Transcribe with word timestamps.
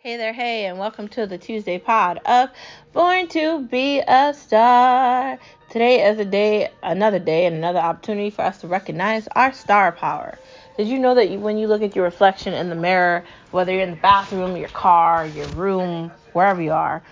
Hey 0.00 0.16
there, 0.16 0.32
hey, 0.32 0.66
and 0.66 0.78
welcome 0.78 1.08
to 1.08 1.26
the 1.26 1.38
Tuesday 1.38 1.76
pod 1.76 2.20
of 2.24 2.50
Born 2.92 3.26
to 3.30 3.62
Be 3.62 3.98
a 3.98 4.32
Star. 4.32 5.40
Today 5.70 6.08
is 6.08 6.20
a 6.20 6.24
day, 6.24 6.70
another 6.84 7.18
day, 7.18 7.46
and 7.46 7.56
another 7.56 7.80
opportunity 7.80 8.30
for 8.30 8.42
us 8.42 8.60
to 8.60 8.68
recognize 8.68 9.26
our 9.34 9.52
star 9.52 9.90
power. 9.90 10.38
Did 10.76 10.86
you 10.86 11.00
know 11.00 11.16
that 11.16 11.30
you, 11.30 11.40
when 11.40 11.58
you 11.58 11.66
look 11.66 11.82
at 11.82 11.96
your 11.96 12.04
reflection 12.04 12.54
in 12.54 12.68
the 12.68 12.76
mirror, 12.76 13.24
whether 13.50 13.72
you're 13.72 13.82
in 13.82 13.90
the 13.90 13.96
bathroom, 13.96 14.56
your 14.56 14.68
car, 14.68 15.26
your 15.26 15.48
room, 15.48 16.12
wherever 16.32 16.62
you 16.62 16.70
are, 16.70 17.02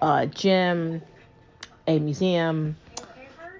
a 0.00 0.28
gym, 0.28 1.02
a 1.88 1.98
museum, 1.98 2.76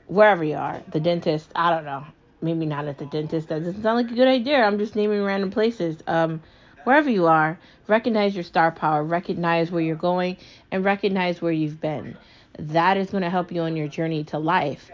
wherever 0.06 0.44
you 0.44 0.54
are, 0.54 0.80
the 0.92 1.00
dentist, 1.00 1.50
I 1.56 1.70
don't 1.70 1.84
know, 1.84 2.04
maybe 2.40 2.64
not 2.64 2.86
at 2.86 2.98
the 2.98 3.06
dentist, 3.06 3.48
that 3.48 3.64
doesn't 3.64 3.82
sound 3.82 4.06
like 4.06 4.12
a 4.12 4.14
good 4.14 4.28
idea. 4.28 4.62
I'm 4.62 4.78
just 4.78 4.94
naming 4.94 5.24
random 5.24 5.50
places. 5.50 6.00
Um, 6.06 6.40
wherever 6.88 7.10
you 7.10 7.26
are, 7.26 7.58
recognize 7.86 8.34
your 8.34 8.42
star 8.42 8.72
power, 8.72 9.04
recognize 9.04 9.70
where 9.70 9.82
you're 9.82 9.94
going, 9.94 10.38
and 10.70 10.82
recognize 10.82 11.42
where 11.42 11.52
you've 11.52 11.78
been. 11.82 12.16
That 12.58 12.96
is 12.96 13.10
going 13.10 13.24
to 13.24 13.28
help 13.28 13.52
you 13.52 13.60
on 13.60 13.76
your 13.76 13.88
journey 13.88 14.24
to 14.24 14.38
life, 14.38 14.90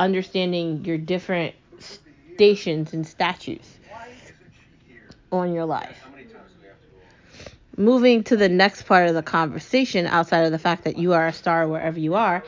understanding 0.00 0.84
your 0.84 0.98
different 0.98 1.54
stations 2.36 2.92
and 2.94 3.06
statues 3.06 3.78
on 5.30 5.54
your 5.54 5.66
life. 5.66 6.04
Moving 7.76 8.24
to 8.24 8.36
the 8.36 8.48
next 8.48 8.82
part 8.82 9.06
of 9.06 9.14
the 9.14 9.22
conversation, 9.22 10.06
outside 10.06 10.40
of 10.46 10.50
the 10.50 10.58
fact 10.58 10.82
that 10.82 10.98
you 10.98 11.12
are 11.12 11.28
a 11.28 11.32
star 11.32 11.68
wherever 11.68 12.00
you 12.00 12.16
are, 12.16 12.42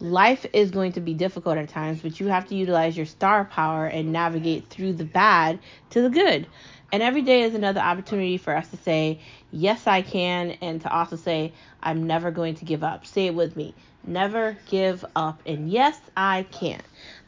life 0.00 0.46
is 0.54 0.70
going 0.70 0.92
to 0.92 1.00
be 1.00 1.12
difficult 1.12 1.58
at 1.58 1.68
times, 1.68 2.00
but 2.00 2.18
you 2.18 2.28
have 2.28 2.46
to 2.48 2.54
utilize 2.54 2.96
your 2.96 3.06
star 3.06 3.44
power 3.44 3.86
and 3.86 4.12
navigate 4.12 4.68
through 4.70 4.94
the 4.94 5.04
bad 5.04 5.58
to 5.90 6.00
the 6.00 6.08
good. 6.08 6.46
And 6.94 7.02
every 7.02 7.22
day 7.22 7.42
is 7.42 7.56
another 7.56 7.80
opportunity 7.80 8.36
for 8.36 8.56
us 8.56 8.68
to 8.68 8.76
say, 8.76 9.18
Yes, 9.50 9.88
I 9.88 10.02
can, 10.02 10.52
and 10.60 10.80
to 10.82 10.92
also 10.92 11.16
say, 11.16 11.52
I'm 11.82 12.06
never 12.06 12.30
going 12.30 12.54
to 12.56 12.64
give 12.64 12.84
up. 12.84 13.04
Say 13.04 13.26
it 13.26 13.34
with 13.34 13.56
me 13.56 13.74
never 14.06 14.56
give 14.66 15.04
up. 15.16 15.40
And 15.46 15.70
yes, 15.70 15.98
I 16.16 16.46
can. 16.50 16.80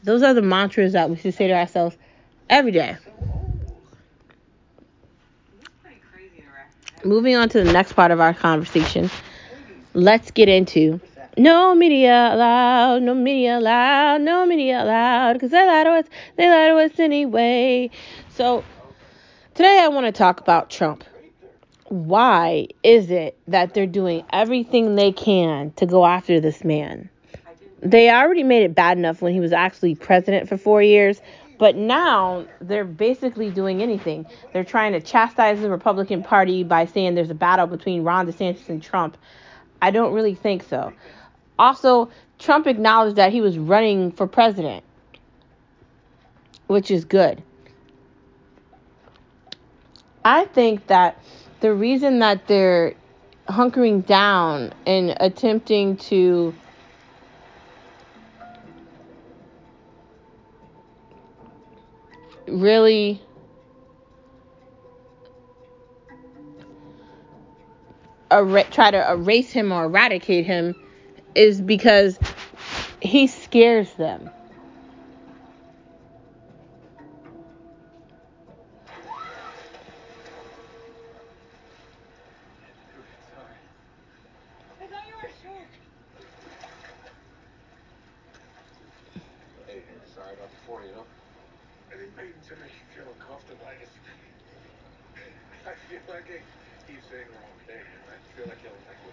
Those 0.03 0.23
are 0.23 0.33
the 0.33 0.41
mantras 0.41 0.93
that 0.93 1.09
we 1.09 1.15
should 1.15 1.33
say 1.33 1.47
to 1.47 1.53
ourselves 1.53 1.97
every 2.49 2.71
day. 2.71 2.97
Moving 7.03 7.35
on 7.35 7.49
to 7.49 7.63
the 7.63 7.71
next 7.71 7.93
part 7.93 8.11
of 8.11 8.19
our 8.19 8.33
conversation, 8.33 9.09
let's 9.93 10.31
get 10.31 10.49
into 10.49 10.99
no 11.37 11.75
media 11.75 12.33
allowed, 12.33 13.03
no 13.03 13.13
media 13.13 13.59
allowed, 13.59 14.21
no 14.21 14.45
media 14.45 14.83
allowed, 14.83 15.33
because 15.33 15.51
they 15.51 15.65
lie 15.65 15.83
to 15.83 15.91
us, 15.91 16.05
they 16.35 16.49
lie 16.49 16.69
to 16.69 16.77
us 16.77 16.99
anyway. 16.99 17.91
So, 18.29 18.63
Today, 19.57 19.79
I 19.81 19.87
want 19.87 20.05
to 20.05 20.11
talk 20.11 20.39
about 20.39 20.69
Trump. 20.69 21.03
Why 21.85 22.67
is 22.83 23.09
it 23.09 23.35
that 23.47 23.73
they're 23.73 23.87
doing 23.87 24.23
everything 24.31 24.93
they 24.93 25.11
can 25.11 25.71
to 25.77 25.87
go 25.87 26.05
after 26.05 26.39
this 26.39 26.63
man? 26.63 27.09
They 27.79 28.11
already 28.11 28.43
made 28.43 28.61
it 28.61 28.75
bad 28.75 28.99
enough 28.99 29.19
when 29.19 29.33
he 29.33 29.39
was 29.39 29.51
actually 29.51 29.95
president 29.95 30.47
for 30.47 30.57
four 30.57 30.83
years, 30.83 31.21
but 31.57 31.75
now 31.75 32.45
they're 32.61 32.85
basically 32.85 33.49
doing 33.49 33.81
anything. 33.81 34.27
They're 34.53 34.63
trying 34.63 34.91
to 34.91 35.01
chastise 35.01 35.59
the 35.59 35.71
Republican 35.71 36.21
Party 36.21 36.63
by 36.63 36.85
saying 36.85 37.15
there's 37.15 37.31
a 37.31 37.33
battle 37.33 37.65
between 37.65 38.03
Ron 38.03 38.27
DeSantis 38.27 38.69
and 38.69 38.83
Trump. 38.83 39.17
I 39.81 39.89
don't 39.89 40.13
really 40.13 40.35
think 40.35 40.61
so. 40.61 40.93
Also, 41.57 42.11
Trump 42.37 42.67
acknowledged 42.67 43.15
that 43.15 43.31
he 43.31 43.41
was 43.41 43.57
running 43.57 44.11
for 44.11 44.27
president, 44.27 44.83
which 46.67 46.91
is 46.91 47.05
good. 47.05 47.41
I 50.27 50.43
think 50.43 50.87
that 50.87 51.17
the 51.61 51.73
reason 51.73 52.19
that 52.19 52.47
they're 52.47 52.95
hunkering 53.47 54.05
down 54.05 54.73
and 54.85 55.15
attempting 55.21 55.95
to 56.11 56.53
really 62.45 63.21
er- 68.29 68.65
try 68.69 68.91
to 68.91 69.09
erase 69.09 69.53
him 69.53 69.71
or 69.71 69.85
eradicate 69.85 70.45
him 70.45 70.75
is 71.35 71.61
because 71.61 72.19
he 73.01 73.27
scares 73.27 73.93
them. 73.93 74.29
to 92.47 92.55
make 92.63 92.71
you 92.71 92.87
feel 92.95 93.11
uncomfortable. 93.19 93.59
I 93.67 93.75
just, 93.75 93.91
I 95.67 95.75
feel 95.91 95.99
like 96.07 96.23
I 96.31 96.39
keep 96.87 97.03
saying 97.11 97.27
the 97.27 97.35
wrong 97.35 97.59
thing. 97.67 97.83
I 98.07 98.15
feel 98.31 98.47
like 98.47 98.63
you 98.63 98.71
don't 98.71 98.87
like 98.87 99.03
me. 99.03 99.11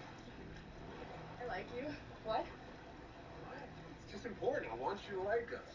I 1.43 1.45
like 1.51 1.67
you. 1.75 1.91
What? 2.23 2.45
It's 4.05 4.13
just 4.13 4.25
important. 4.25 4.71
I 4.71 4.75
want 4.79 4.99
you 5.11 5.19
to 5.19 5.23
like 5.23 5.51
us. 5.51 5.67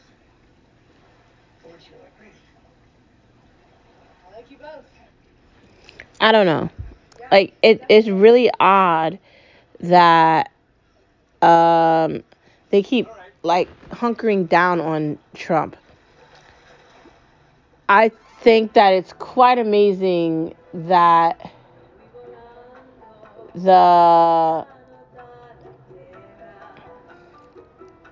I 1.64 1.68
want 1.68 1.84
you 1.84 1.92
to 1.92 2.00
like 2.00 2.16
me. 2.16 2.32
I 4.24 4.36
like 4.36 4.50
you 4.50 4.56
both. 4.56 4.88
I 6.30 6.32
don't 6.32 6.46
know. 6.46 6.70
Like 7.32 7.54
it, 7.60 7.82
it's 7.88 8.06
really 8.06 8.52
odd 8.60 9.18
that 9.80 10.52
um 11.42 12.22
they 12.70 12.84
keep 12.84 13.08
like 13.42 13.68
hunkering 13.88 14.48
down 14.48 14.80
on 14.80 15.18
Trump. 15.34 15.76
I 17.88 18.12
think 18.42 18.74
that 18.74 18.92
it's 18.92 19.12
quite 19.14 19.58
amazing 19.58 20.54
that 20.72 21.50
the 23.56 24.64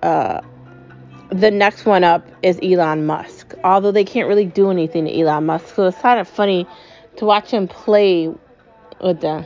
uh, 0.03 0.41
the 1.29 1.51
next 1.51 1.85
one 1.85 2.03
up 2.03 2.27
is 2.43 2.59
Elon 2.61 3.05
Musk. 3.05 3.53
Although 3.63 3.93
they 3.93 4.03
can't 4.03 4.27
really 4.27 4.43
do 4.43 4.71
anything 4.71 5.05
to 5.05 5.17
Elon 5.17 5.45
Musk, 5.45 5.73
so 5.73 5.87
it's 5.87 5.97
kind 5.99 6.19
of 6.19 6.27
funny 6.27 6.67
to 7.19 7.25
watch 7.25 7.51
him 7.51 7.67
play 7.67 8.33
with 9.01 9.19
them. 9.19 9.45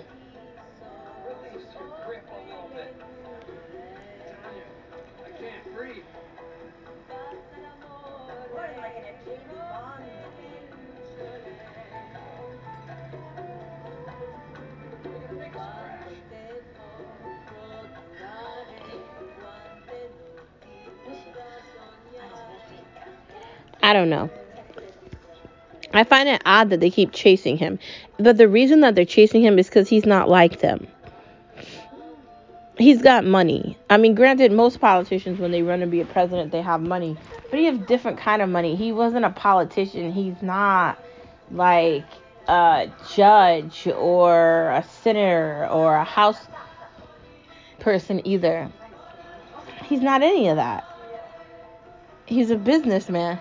I 23.81 23.93
don't 23.93 24.09
know. 24.11 24.29
I 25.93 26.03
find 26.03 26.27
it 26.27 26.41
odd 26.45 26.71
that 26.71 26.79
they 26.79 26.89
keep 26.89 27.11
chasing 27.11 27.57
him. 27.57 27.79
But 28.17 28.37
the 28.37 28.47
reason 28.47 28.81
that 28.81 28.95
they're 28.95 29.05
chasing 29.05 29.43
him 29.43 29.59
is 29.59 29.67
because 29.67 29.87
he's 29.87 30.05
not 30.05 30.27
like 30.27 30.59
them. 30.59 30.87
He's 32.77 33.01
got 33.01 33.23
money. 33.23 33.77
I 33.89 33.97
mean, 33.97 34.15
granted, 34.15 34.51
most 34.51 34.81
politicians, 34.81 35.39
when 35.39 35.51
they 35.51 35.61
run 35.61 35.81
to 35.81 35.85
be 35.85 36.01
a 36.01 36.05
president, 36.05 36.51
they 36.51 36.61
have 36.61 36.81
money. 36.81 37.15
But 37.51 37.59
he 37.59 37.65
has 37.65 37.77
different 37.77 38.17
kind 38.17 38.41
of 38.41 38.49
money. 38.49 38.75
He 38.75 38.91
wasn't 38.91 39.25
a 39.25 39.29
politician. 39.29 40.11
He's 40.11 40.41
not 40.41 40.97
like 41.51 42.05
a 42.47 42.89
judge 43.13 43.87
or 43.87 44.71
a 44.71 44.83
senator 45.03 45.67
or 45.69 45.95
a 45.95 46.03
house 46.03 46.39
person 47.79 48.25
either. 48.25 48.71
He's 49.85 50.01
not 50.01 50.23
any 50.23 50.47
of 50.47 50.55
that. 50.55 50.83
He's 52.25 52.49
a 52.49 52.55
businessman. 52.55 53.39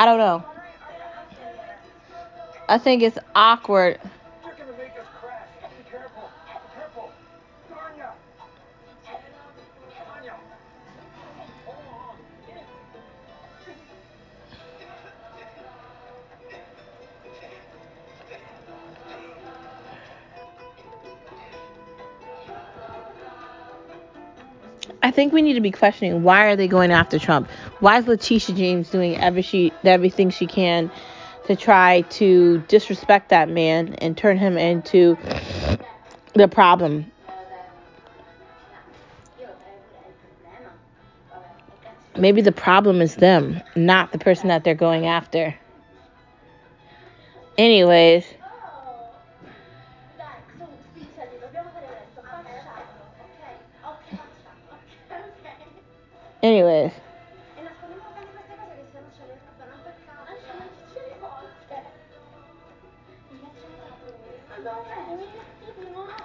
I 0.00 0.06
don't 0.06 0.16
know. 0.16 0.42
I 2.70 2.78
think 2.78 3.02
it's 3.02 3.18
awkward. 3.34 4.00
I 25.10 25.12
think 25.12 25.32
we 25.32 25.42
need 25.42 25.54
to 25.54 25.60
be 25.60 25.72
questioning 25.72 26.22
why 26.22 26.44
are 26.44 26.54
they 26.54 26.68
going 26.68 26.92
after 26.92 27.18
Trump? 27.18 27.50
Why 27.80 27.98
is 27.98 28.06
Letitia 28.06 28.54
James 28.54 28.90
doing 28.90 29.16
every 29.16 29.42
she 29.42 29.72
everything 29.82 30.30
she 30.30 30.46
can 30.46 30.88
to 31.48 31.56
try 31.56 32.02
to 32.02 32.58
disrespect 32.68 33.30
that 33.30 33.48
man 33.48 33.94
and 33.94 34.16
turn 34.16 34.38
him 34.38 34.56
into 34.56 35.18
the 36.34 36.46
problem? 36.46 37.10
Maybe 42.16 42.40
the 42.40 42.52
problem 42.52 43.00
is 43.02 43.16
them, 43.16 43.60
not 43.74 44.12
the 44.12 44.18
person 44.18 44.46
that 44.46 44.62
they're 44.62 44.76
going 44.76 45.06
after. 45.06 45.56
Anyways, 47.58 48.24
anyways. 56.42 56.92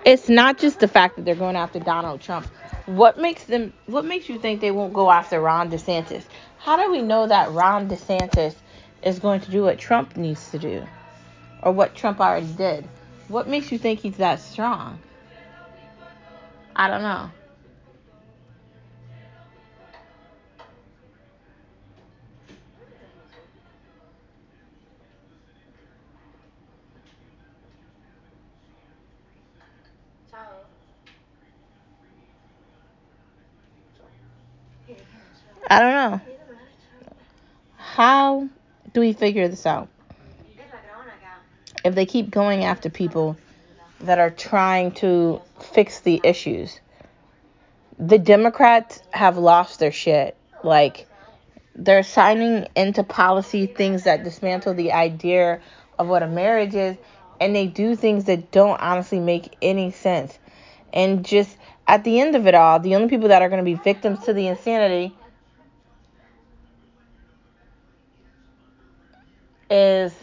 It's 0.06 0.30
not 0.30 0.60
just 0.60 0.80
the 0.80 0.88
fact 0.88 1.16
that 1.16 1.26
they're 1.26 1.34
going 1.34 1.56
after 1.56 1.80
Donald 1.80 2.22
Trump. 2.22 2.46
What 2.86 3.18
makes 3.18 3.46
them 3.46 3.74
what 3.88 4.06
makes 4.06 4.30
you 4.30 4.38
think 4.38 4.62
they 4.62 4.70
won't 4.70 4.94
go 4.94 5.10
after 5.10 5.42
Ron 5.42 5.72
DeSantis? 5.72 6.24
How 6.60 6.78
do 6.78 6.92
we 6.92 7.02
know 7.02 7.26
that 7.26 7.52
Ron 7.52 7.90
DeSantis 7.90 8.54
is 9.02 9.18
going 9.18 9.42
to 9.42 9.50
do 9.50 9.64
what 9.64 9.80
Trump 9.80 10.16
needs 10.16 10.52
to 10.52 10.60
do? 10.60 10.86
Or 11.64 11.72
what 11.72 11.96
Trump 11.96 12.20
already 12.20 12.54
did? 12.54 12.88
What 13.30 13.48
makes 13.48 13.72
you 13.72 13.80
think 13.80 14.02
he's 14.02 14.18
that 14.18 14.40
strong? 14.40 15.00
I 16.76 16.88
don't 16.88 17.02
know. 17.02 17.32
I 35.68 35.80
don't 35.80 35.92
know. 35.92 36.22
How 37.78 38.50
do 38.94 39.00
we 39.00 39.14
figure 39.14 39.48
this 39.48 39.66
out? 39.66 39.90
If 41.84 41.96
they 41.96 42.06
keep 42.06 42.30
going 42.30 42.64
after 42.64 42.90
people 42.90 43.38
that 44.02 44.20
are 44.20 44.30
trying 44.30 44.92
to 44.94 45.42
fix 45.60 46.00
the 46.00 46.20
issues, 46.24 46.80
the 47.98 48.18
Democrats 48.18 49.02
have 49.12 49.38
lost 49.38 49.80
their 49.80 49.92
shit. 49.92 50.36
Like, 50.64 51.08
they're 51.76 52.04
signing 52.04 52.68
into 52.76 53.04
policy 53.04 53.66
things 53.68 54.04
that 54.04 54.24
dismantle 54.24 54.74
the 54.74 54.92
idea 54.94 55.62
of 55.98 56.08
what 56.08 56.24
a 56.24 56.28
marriage 56.28 56.76
is, 56.76 56.98
and 57.40 57.56
they 57.56 57.68
do 57.68 57.96
things 57.96 58.26
that 58.26 58.52
don't 58.52 58.80
honestly 58.82 59.20
make 59.20 59.56
any 59.62 59.92
sense. 59.92 60.38
And 60.94 61.26
just 61.26 61.56
at 61.88 62.04
the 62.04 62.20
end 62.20 62.36
of 62.36 62.48
it 62.48 62.56
all, 62.56 62.80
the 62.80 62.96
only 62.96 63.10
people 63.10 63.30
that 63.30 63.42
are 63.42 63.50
going 63.50 63.64
to 63.64 63.66
be 63.66 63.76
victims 63.76 64.26
to 64.26 64.34
the 64.34 64.48
insanity 64.48 65.16
is 69.70 70.14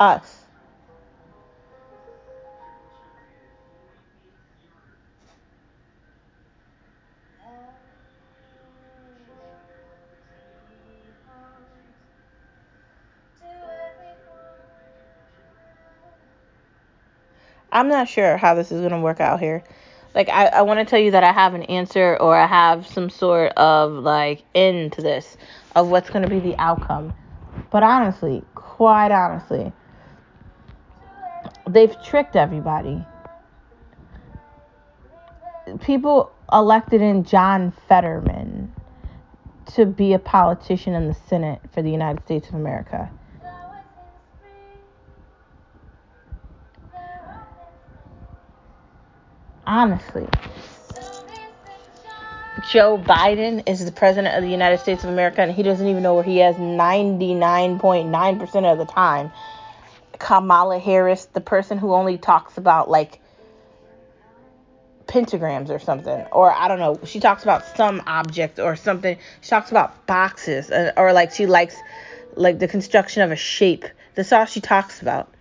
us. 0.00 0.39
I'm 17.80 17.88
not 17.88 18.10
sure 18.10 18.36
how 18.36 18.54
this 18.54 18.70
is 18.70 18.80
going 18.80 18.92
to 18.92 19.00
work 19.00 19.20
out 19.20 19.40
here. 19.40 19.64
Like, 20.14 20.28
I, 20.28 20.48
I 20.48 20.62
want 20.62 20.80
to 20.80 20.84
tell 20.84 20.98
you 20.98 21.12
that 21.12 21.24
I 21.24 21.32
have 21.32 21.54
an 21.54 21.62
answer 21.62 22.14
or 22.20 22.36
I 22.36 22.46
have 22.46 22.86
some 22.86 23.08
sort 23.08 23.52
of, 23.52 23.92
like, 23.92 24.44
end 24.54 24.92
to 24.92 25.00
this 25.00 25.38
of 25.74 25.88
what's 25.88 26.10
going 26.10 26.22
to 26.22 26.28
be 26.28 26.40
the 26.40 26.54
outcome. 26.58 27.14
But 27.70 27.82
honestly, 27.82 28.42
quite 28.54 29.12
honestly, 29.12 29.72
they've 31.70 31.96
tricked 32.02 32.36
everybody. 32.36 33.02
People 35.80 36.34
elected 36.52 37.00
in 37.00 37.24
John 37.24 37.72
Fetterman 37.88 38.74
to 39.72 39.86
be 39.86 40.12
a 40.12 40.18
politician 40.18 40.92
in 40.92 41.08
the 41.08 41.14
Senate 41.14 41.60
for 41.72 41.80
the 41.80 41.90
United 41.90 42.22
States 42.26 42.46
of 42.48 42.56
America. 42.56 43.10
Honestly. 49.70 50.26
Joe 52.68 52.98
Biden 52.98 53.66
is 53.68 53.84
the 53.84 53.92
president 53.92 54.34
of 54.34 54.42
the 54.42 54.50
United 54.50 54.78
States 54.78 55.04
of 55.04 55.10
America 55.10 55.40
and 55.40 55.52
he 55.52 55.62
doesn't 55.62 55.86
even 55.86 56.02
know 56.02 56.14
where 56.14 56.24
he 56.24 56.42
is 56.42 56.56
99.9% 56.56 58.72
of 58.72 58.78
the 58.78 58.84
time. 58.84 59.30
Kamala 60.18 60.80
Harris, 60.80 61.26
the 61.26 61.40
person 61.40 61.78
who 61.78 61.94
only 61.94 62.18
talks 62.18 62.58
about 62.58 62.90
like 62.90 63.20
pentagrams 65.06 65.70
or 65.70 65.78
something, 65.78 66.26
or 66.32 66.52
I 66.52 66.66
don't 66.68 66.80
know, 66.80 66.98
she 67.04 67.20
talks 67.20 67.44
about 67.44 67.64
some 67.64 68.02
object 68.06 68.58
or 68.58 68.76
something. 68.76 69.16
She 69.40 69.48
talks 69.48 69.70
about 69.70 70.06
boxes, 70.06 70.70
uh, 70.70 70.92
or 70.96 71.12
like 71.12 71.32
she 71.32 71.46
likes 71.46 71.82
like 72.34 72.58
the 72.58 72.68
construction 72.68 73.22
of 73.22 73.30
a 73.30 73.36
shape. 73.36 73.86
That's 74.14 74.32
all 74.32 74.44
she 74.44 74.60
talks 74.60 75.00
about. 75.00 75.32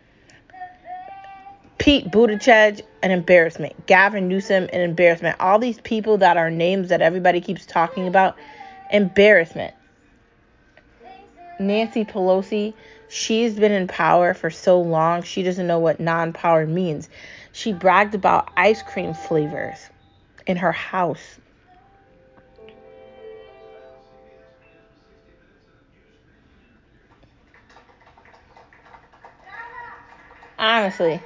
Pete 1.77 2.09
Buttigieg, 2.09 2.83
an 3.01 3.11
embarrassment. 3.11 3.85
Gavin 3.85 4.27
Newsom, 4.27 4.69
an 4.73 4.81
embarrassment. 4.81 5.37
All 5.39 5.59
these 5.59 5.79
people 5.81 6.17
that 6.17 6.37
are 6.37 6.51
names 6.51 6.89
that 6.89 7.01
everybody 7.01 7.41
keeps 7.41 7.65
talking 7.65 8.07
about, 8.07 8.37
embarrassment. 8.91 9.73
Nancy 11.59 12.05
Pelosi, 12.05 12.73
she's 13.09 13.55
been 13.55 13.71
in 13.71 13.87
power 13.87 14.33
for 14.33 14.49
so 14.49 14.79
long, 14.79 15.23
she 15.23 15.43
doesn't 15.43 15.67
know 15.67 15.79
what 15.79 15.99
non 15.99 16.33
power 16.33 16.65
means. 16.65 17.09
She 17.51 17.73
bragged 17.73 18.15
about 18.15 18.49
ice 18.55 18.81
cream 18.81 19.13
flavors 19.13 19.77
in 20.47 20.57
her 20.57 20.71
house. 20.71 21.39
Honestly. 30.57 31.21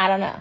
I 0.00 0.08
don't 0.08 0.20
know. 0.20 0.40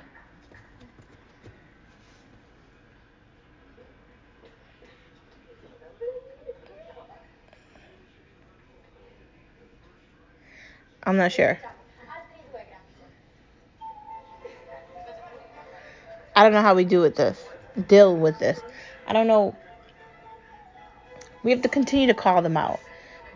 I'm 11.03 11.17
not 11.17 11.33
sure. 11.33 11.59
I 16.37 16.43
don't 16.43 16.53
know 16.53 16.61
how 16.61 16.73
we 16.73 16.85
do 16.85 17.01
with 17.01 17.17
this. 17.17 17.37
Deal 17.89 18.15
with 18.15 18.39
this. 18.39 18.61
I 19.07 19.11
don't 19.11 19.27
know. 19.27 19.57
We 21.43 21.51
have 21.51 21.63
to 21.63 21.67
continue 21.67 22.07
to 22.07 22.13
call 22.13 22.41
them 22.41 22.55
out. 22.55 22.79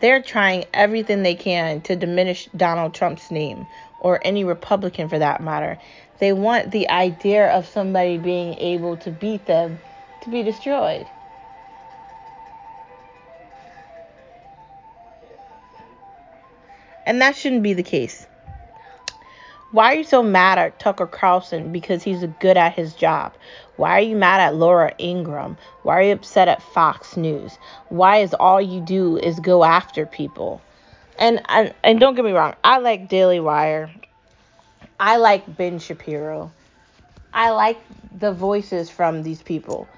They're 0.00 0.22
trying 0.22 0.64
everything 0.72 1.22
they 1.22 1.34
can 1.34 1.82
to 1.82 1.96
diminish 1.96 2.48
Donald 2.56 2.94
Trump's 2.94 3.30
name 3.30 3.66
or 4.04 4.20
any 4.22 4.44
Republican 4.44 5.08
for 5.08 5.18
that 5.18 5.42
matter. 5.42 5.78
They 6.18 6.34
want 6.34 6.70
the 6.70 6.90
idea 6.90 7.50
of 7.50 7.66
somebody 7.66 8.18
being 8.18 8.54
able 8.58 8.98
to 8.98 9.10
beat 9.10 9.46
them 9.46 9.80
to 10.20 10.30
be 10.30 10.42
destroyed. 10.42 11.06
And 17.06 17.20
that 17.22 17.34
shouldn't 17.34 17.62
be 17.62 17.72
the 17.72 17.82
case. 17.82 18.26
Why 19.72 19.92
are 19.92 19.96
you 19.96 20.04
so 20.04 20.22
mad 20.22 20.58
at 20.58 20.78
Tucker 20.78 21.06
Carlson 21.06 21.72
because 21.72 22.02
he's 22.02 22.24
good 22.40 22.58
at 22.58 22.74
his 22.74 22.92
job? 22.92 23.32
Why 23.76 23.98
are 23.98 24.02
you 24.02 24.16
mad 24.16 24.40
at 24.40 24.54
Laura 24.54 24.92
Ingraham? 25.00 25.56
Why 25.82 25.98
are 25.98 26.02
you 26.02 26.12
upset 26.12 26.46
at 26.46 26.62
Fox 26.62 27.16
News? 27.16 27.58
Why 27.88 28.18
is 28.18 28.34
all 28.34 28.60
you 28.60 28.80
do 28.80 29.16
is 29.16 29.40
go 29.40 29.64
after 29.64 30.04
people? 30.04 30.60
And 31.18 31.42
and, 31.48 32.00
don't 32.00 32.14
get 32.14 32.24
me 32.24 32.32
wrong, 32.32 32.54
I 32.64 32.78
like 32.78 33.08
Daily 33.08 33.40
Wire. 33.40 33.90
I 34.98 35.16
like 35.16 35.56
Ben 35.56 35.78
Shapiro. 35.78 36.52
I 37.32 37.50
like 37.50 37.78
the 38.16 38.32
voices 38.32 38.90
from 38.90 39.22
these 39.22 39.42
people. 39.42 39.88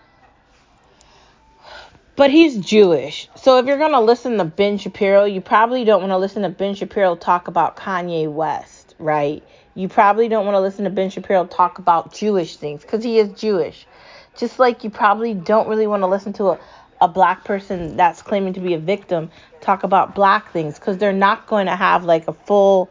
But 2.17 2.31
he's 2.31 2.57
Jewish. 2.57 3.29
So 3.37 3.59
if 3.59 3.67
you're 3.67 3.77
going 3.77 3.93
to 3.93 4.01
listen 4.01 4.39
to 4.39 4.45
Ben 4.47 4.79
Shapiro, 4.79 5.25
you 5.25 5.43
probably 5.43 5.85
don't 5.85 6.01
want 6.01 6.13
to 6.13 6.19
listen 6.19 6.43
to 6.43 6.49
Ben 6.49 6.75
Shapiro 6.75 7.15
talk 7.15 7.47
about 7.47 7.77
Kanye 7.77 8.33
West, 8.33 8.95
right? 8.99 9.45
You 9.75 9.89
probably 9.89 10.29
don't 10.29 10.47
want 10.47 10.55
to 10.55 10.61
listen 10.61 10.85
to 10.85 10.91
Ben 10.91 11.11
Shapiro 11.11 11.45
talk 11.45 11.79
about 11.79 12.15
Jewish 12.15 12.57
things 12.57 12.81
because 12.81 13.05
he 13.05 13.19
is 13.19 13.39
Jewish. 13.39 13.87
Just 14.35 14.59
like 14.59 14.83
you 14.83 14.89
probably 14.89 15.35
don't 15.35 15.69
really 15.69 15.87
want 15.87 16.03
to 16.03 16.07
listen 16.07 16.33
to 16.35 16.47
a, 16.47 16.59
a 17.01 17.09
black 17.09 17.45
person 17.45 17.97
that's 17.97 18.23
claiming 18.23 18.53
to 18.55 18.61
be 18.61 18.75
a 18.75 18.79
victim 18.79 19.31
talk 19.61 19.83
about 19.83 20.15
black 20.15 20.53
things 20.53 20.79
because 20.79 20.99
they're 20.99 21.13
not 21.13 21.47
going 21.47 21.67
to 21.67 21.77
have 21.77 22.05
like 22.05 22.27
a 22.29 22.33
full 22.33 22.91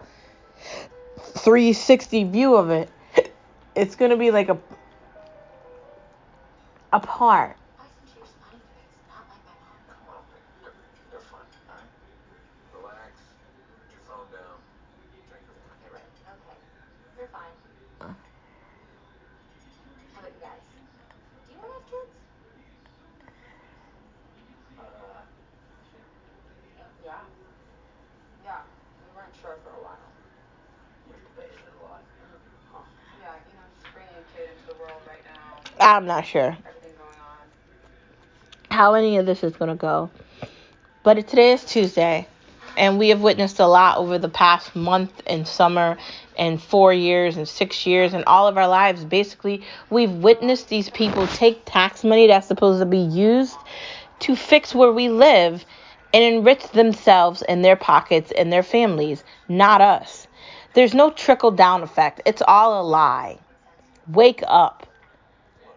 360 1.17 2.25
view 2.25 2.55
of 2.55 2.69
it. 2.69 2.89
It's 3.75 3.95
going 3.95 4.12
to 4.12 4.17
be 4.17 4.31
like 4.31 4.50
a 4.50 4.57
a 6.93 7.00
part. 7.00 7.57
I'm 35.96 36.08
not 36.08 36.25
sure 36.25 36.58
how 38.70 38.96
any 38.96 39.16
of 39.16 39.25
this 39.25 39.46
is 39.46 39.56
going 39.56 39.70
to 39.70 39.75
go. 39.75 40.10
But 41.04 41.25
today 41.30 41.54
is 41.54 41.64
Tuesday, 41.64 42.28
and 42.75 43.00
we 43.00 43.10
have 43.10 43.22
witnessed 43.22 43.60
a 43.60 43.66
lot 43.66 43.98
over 43.98 44.18
the 44.18 44.28
past 44.28 44.75
month 44.75 45.22
and 45.25 45.48
summer 45.48 45.98
and 46.38 46.62
four 46.62 46.92
years 46.92 47.38
and 47.38 47.48
six 47.48 47.86
years 47.86 48.14
and 48.14 48.25
all 48.25 48.50
of 48.50 48.58
our 48.58 48.68
lives. 48.68 49.06
Basically, 49.06 49.64
we've 49.90 50.12
witnessed 50.12 50.68
these 50.68 50.90
people 50.90 51.28
take 51.28 51.62
tax 51.64 52.04
money 52.04 52.28
that's 52.28 52.48
supposed 52.48 52.82
to 52.82 52.86
be 52.86 52.98
used 52.98 53.56
to 54.20 54.36
fix 54.36 54.75
where 54.75 54.92
we 54.92 55.08
live 55.08 55.64
and 56.14 56.36
enrich 56.36 56.68
themselves 56.72 57.42
and 57.44 57.64
their 57.64 57.78
pockets 57.78 58.34
and 58.38 58.52
their 58.52 58.64
families, 58.64 59.24
not 59.48 59.80
us. 59.80 60.28
There's 60.74 60.94
no 60.94 61.10
trickle 61.12 61.52
down 61.52 61.84
effect. 61.84 62.20
It's 62.25 62.42
all 62.46 62.82
a 62.82 62.84
lie. 62.84 63.40
Wake 64.10 64.44
up 64.46 64.86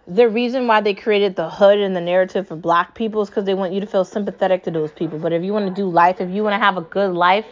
the 0.08 0.26
reason 0.26 0.66
why 0.66 0.80
they 0.80 0.94
created 0.94 1.36
the 1.36 1.50
hood 1.50 1.78
and 1.78 1.94
the 1.94 2.00
narrative 2.00 2.48
for 2.48 2.56
black 2.56 2.94
people 2.94 3.20
is 3.20 3.28
because 3.28 3.44
they 3.44 3.52
want 3.52 3.74
you 3.74 3.80
to 3.80 3.86
feel 3.86 4.06
sympathetic 4.06 4.64
to 4.64 4.70
those 4.70 4.90
people. 4.90 5.18
But 5.18 5.34
if 5.34 5.42
you 5.42 5.52
want 5.52 5.68
to 5.68 5.82
do 5.82 5.88
life, 5.88 6.18
if 6.22 6.30
you 6.30 6.42
want 6.42 6.54
to 6.54 6.58
have 6.58 6.78
a 6.78 6.80
good 6.80 7.12
life, 7.12 7.44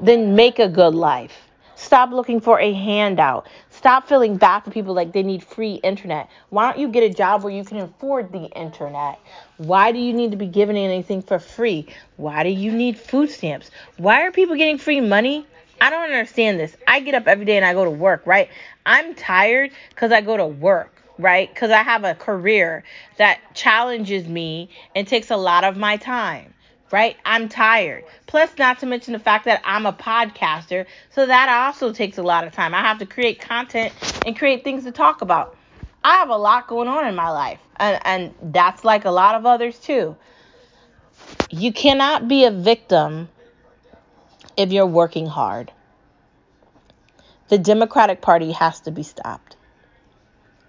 then 0.00 0.34
make 0.34 0.58
a 0.58 0.68
good 0.68 0.94
life. 0.94 1.32
Stop 1.74 2.12
looking 2.12 2.40
for 2.40 2.58
a 2.58 2.72
handout. 2.72 3.46
Stop 3.68 4.08
feeling 4.08 4.38
bad 4.38 4.60
for 4.60 4.70
people 4.70 4.94
like 4.94 5.12
they 5.12 5.22
need 5.22 5.44
free 5.44 5.74
internet. 5.74 6.30
Why 6.48 6.70
don't 6.72 6.80
you 6.80 6.88
get 6.88 7.02
a 7.02 7.12
job 7.12 7.42
where 7.42 7.52
you 7.52 7.62
can 7.62 7.76
afford 7.76 8.32
the 8.32 8.46
internet? 8.58 9.20
Why 9.58 9.92
do 9.92 9.98
you 9.98 10.14
need 10.14 10.30
to 10.30 10.38
be 10.38 10.46
given 10.46 10.76
anything 10.78 11.20
for 11.20 11.38
free? 11.38 11.88
Why 12.16 12.42
do 12.42 12.48
you 12.48 12.72
need 12.72 12.98
food 12.98 13.28
stamps? 13.28 13.70
Why 13.98 14.22
are 14.22 14.32
people 14.32 14.56
getting 14.56 14.78
free 14.78 15.02
money? 15.02 15.46
I 15.78 15.90
don't 15.90 16.04
understand 16.04 16.58
this. 16.58 16.74
I 16.88 17.00
get 17.00 17.14
up 17.14 17.26
every 17.28 17.44
day 17.44 17.58
and 17.58 17.66
I 17.66 17.74
go 17.74 17.84
to 17.84 17.90
work, 17.90 18.26
right? 18.26 18.48
I'm 18.86 19.14
tired 19.14 19.72
because 19.90 20.10
I 20.10 20.22
go 20.22 20.38
to 20.38 20.46
work 20.46 20.95
right? 21.18 21.52
Because 21.52 21.70
I 21.70 21.82
have 21.82 22.04
a 22.04 22.14
career 22.14 22.84
that 23.16 23.40
challenges 23.54 24.26
me 24.26 24.70
and 24.94 25.06
takes 25.06 25.30
a 25.30 25.36
lot 25.36 25.64
of 25.64 25.76
my 25.76 25.96
time, 25.96 26.54
right? 26.90 27.16
I'm 27.24 27.48
tired. 27.48 28.04
Plus, 28.26 28.50
not 28.58 28.80
to 28.80 28.86
mention 28.86 29.12
the 29.12 29.18
fact 29.18 29.46
that 29.46 29.62
I'm 29.64 29.86
a 29.86 29.92
podcaster, 29.92 30.86
so 31.10 31.26
that 31.26 31.48
also 31.48 31.92
takes 31.92 32.18
a 32.18 32.22
lot 32.22 32.46
of 32.46 32.52
time. 32.52 32.74
I 32.74 32.80
have 32.80 32.98
to 32.98 33.06
create 33.06 33.40
content 33.40 33.92
and 34.26 34.36
create 34.36 34.64
things 34.64 34.84
to 34.84 34.92
talk 34.92 35.22
about. 35.22 35.56
I 36.04 36.16
have 36.18 36.28
a 36.28 36.36
lot 36.36 36.68
going 36.68 36.88
on 36.88 37.06
in 37.06 37.14
my 37.14 37.30
life, 37.30 37.60
and, 37.76 38.00
and 38.04 38.54
that's 38.54 38.84
like 38.84 39.04
a 39.04 39.10
lot 39.10 39.34
of 39.34 39.46
others 39.46 39.78
too. 39.78 40.16
You 41.50 41.72
cannot 41.72 42.28
be 42.28 42.44
a 42.44 42.50
victim 42.50 43.28
if 44.56 44.72
you're 44.72 44.86
working 44.86 45.26
hard. 45.26 45.72
The 47.48 47.58
Democratic 47.58 48.20
Party 48.20 48.52
has 48.52 48.80
to 48.80 48.90
be 48.90 49.02
stopped. 49.02 49.55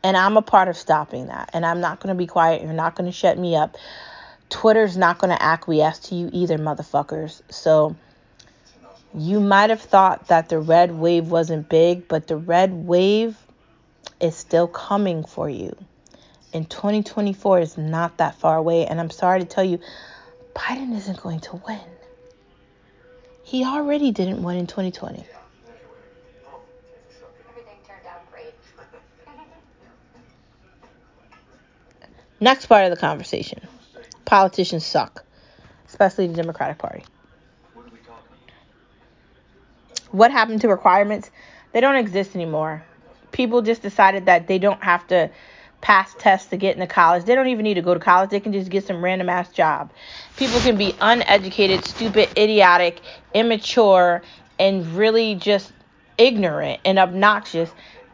And 0.04 0.16
I'm 0.16 0.38
a 0.38 0.42
part 0.42 0.68
of 0.68 0.78
stopping 0.78 1.28
that. 1.28 1.50
And 1.54 1.66
I'm 1.66 1.82
not 1.82 2.00
going 2.00 2.16
to 2.16 2.18
be 2.18 2.28
quiet. 2.28 2.62
You're 2.62 2.74
not 2.74 2.96
going 2.96 3.10
to 3.10 3.16
shut 3.16 3.38
me 3.38 3.56
up. 3.56 3.78
Twitter's 4.50 4.96
not 4.96 5.18
going 5.18 5.36
to 5.36 5.42
acquiesce 5.42 6.00
to 6.00 6.16
you 6.16 6.30
either, 6.32 6.58
motherfuckers. 6.58 7.42
So 7.50 7.96
you 9.14 9.40
might 9.40 9.70
have 9.70 9.82
thought 9.82 10.28
that 10.28 10.50
the 10.50 10.60
red 10.60 10.92
wave 10.92 11.30
wasn't 11.30 11.70
big, 11.70 12.08
but 12.08 12.28
the 12.28 12.38
red 12.38 12.72
wave 12.72 13.38
is 14.22 14.36
still 14.36 14.68
coming 14.68 15.24
for 15.24 15.50
you. 15.50 15.76
And 16.54 16.70
2024 16.70 17.60
is 17.60 17.78
not 17.78 18.18
that 18.18 18.36
far 18.36 18.58
away. 18.58 18.86
And 18.86 19.00
I'm 19.00 19.10
sorry 19.10 19.40
to 19.40 19.46
tell 19.46 19.64
you, 19.64 19.80
Biden 20.56 20.96
isn't 20.96 21.22
going 21.22 21.42
to 21.42 21.62
win. 21.68 21.80
He 23.44 23.64
already 23.64 24.12
didn't 24.12 24.44
win 24.44 24.58
in 24.58 24.68
2020. 24.68 25.24
Next 32.40 32.68
part 32.68 32.86
of 32.86 32.92
the 32.92 32.98
conversation 32.98 33.62
politicians 34.26 34.86
suck, 34.86 35.24
especially 35.88 36.28
the 36.28 36.34
Democratic 36.36 36.78
Party. 36.78 37.04
What 40.12 40.32
happened 40.32 40.62
to 40.62 40.68
requirements? 40.68 41.32
They 41.72 41.82
don't 41.82 41.96
exist 41.96 42.36
anymore. 42.36 42.84
People 43.32 43.62
just 43.62 43.82
decided 43.82 44.26
that 44.26 44.48
they 44.48 44.60
don't 44.60 44.84
have 44.84 45.08
to 45.08 45.30
pass 45.82 46.14
tests 46.18 46.50
to 46.50 46.58
get 46.58 46.76
into 46.76 46.88
college. 46.88 47.26
They 47.26 47.36
don't 47.36 47.48
even 47.48 47.64
need 47.64 47.76
to 47.76 47.82
go 47.82 47.94
to 47.94 48.00
college. 48.00 48.30
They 48.30 48.40
can 48.40 48.52
just 48.52 48.70
get 48.70 48.86
some 48.86 49.04
random 49.04 49.30
ass 49.30 49.52
job. 49.52 49.92
People 50.36 50.60
can 50.60 50.78
be 50.78 50.96
uneducated, 51.00 51.86
stupid, 51.86 52.30
idiotic, 52.38 53.02
immature, 53.34 54.22
and 54.60 54.86
really 54.96 55.36
just 55.36 55.72
ignorant 56.18 56.82
and 56.84 57.00
obnoxious 57.00 57.70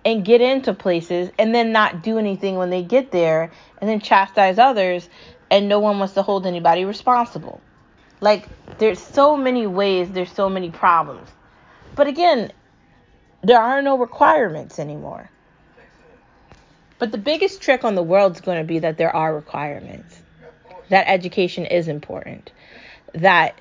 and 0.06 0.26
get 0.26 0.42
into 0.42 0.74
places 0.74 1.30
and 1.40 1.54
then 1.54 1.72
not 1.72 2.04
do 2.04 2.18
anything 2.18 2.58
when 2.58 2.70
they 2.70 2.84
get 2.84 3.12
there 3.12 3.52
and 3.80 3.90
then 3.90 4.00
chastise 4.00 4.60
others 4.60 5.08
and 5.50 5.70
no 5.70 5.80
one 5.80 6.00
wants 6.00 6.14
to 6.16 6.22
hold 6.22 6.46
anybody 6.46 6.86
responsible. 6.86 7.62
Like 8.20 8.48
there's 8.80 9.00
so 9.00 9.38
many 9.38 9.68
ways, 9.68 10.10
there's 10.12 10.32
so 10.32 10.50
many 10.50 10.72
problems. 10.72 11.30
But 11.96 12.08
again, 12.08 12.52
there 13.44 13.62
are 13.62 13.82
no 13.82 13.98
requirements 13.98 14.80
anymore. 14.80 15.30
But 17.00 17.12
the 17.12 17.18
biggest 17.18 17.62
trick 17.62 17.84
on 17.84 17.96
the 17.96 18.04
world 18.04 18.34
is 18.34 18.42
going 18.42 18.60
to 18.60 18.64
be 18.64 18.80
that 18.80 18.98
there 18.98 19.14
are 19.14 19.36
requirements. 19.36 20.22
That 20.90 21.06
education 21.08 21.66
is 21.66 21.88
important. 21.88 22.52
That 23.14 23.60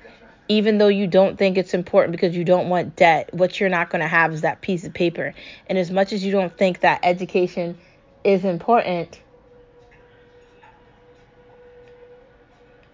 even 0.53 0.77
though 0.77 0.87
you 0.87 1.07
don't 1.07 1.35
think 1.35 1.57
it's 1.57 1.73
important 1.73 2.11
because 2.11 2.37
you 2.37 2.43
don't 2.43 2.69
want 2.69 2.95
debt, 2.95 3.33
what 3.33 3.59
you're 3.59 3.69
not 3.69 3.89
going 3.89 4.01
to 4.01 4.07
have 4.07 4.31
is 4.31 4.41
that 4.41 4.61
piece 4.61 4.83
of 4.83 4.93
paper. 4.93 5.33
And 5.65 5.79
as 5.79 5.89
much 5.89 6.13
as 6.13 6.23
you 6.23 6.31
don't 6.31 6.55
think 6.55 6.81
that 6.81 6.99
education 7.01 7.75
is 8.23 8.45
important, 8.45 9.19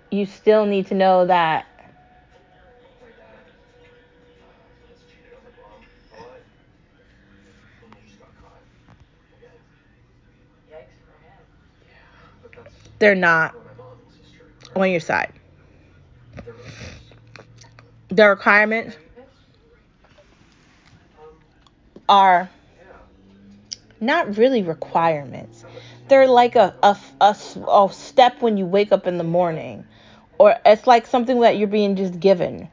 you 0.10 0.26
still 0.26 0.66
need 0.66 0.88
to 0.88 0.96
know 0.96 1.26
that 1.26 1.66
they're 13.00 13.16
not 13.16 13.54
on 14.78 14.90
your 14.90 15.02
side. 15.02 15.39
The 18.10 18.28
requirements 18.28 18.96
are 22.08 22.50
not 24.02 24.38
really 24.38 24.64
requirements. 24.64 25.64
They're 26.08 26.28
like 26.28 26.56
a, 26.56 26.76
a, 26.82 26.98
a, 27.22 27.36
a 27.68 27.90
step 27.92 28.42
when 28.42 28.58
you 28.58 28.66
wake 28.66 28.92
up 28.92 29.06
in 29.06 29.18
the 29.18 29.24
morning, 29.24 29.86
or 30.40 30.56
it's 30.66 30.88
like 30.88 31.06
something 31.06 31.40
that 31.42 31.58
you're 31.58 31.68
being 31.68 31.96
just 31.96 32.20
given. 32.20 32.70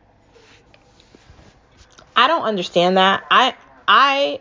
I 2.17 2.29
don't 2.29 2.45
understand 2.45 2.97
that. 2.97 3.25
I 3.31 3.55
I 3.87 4.41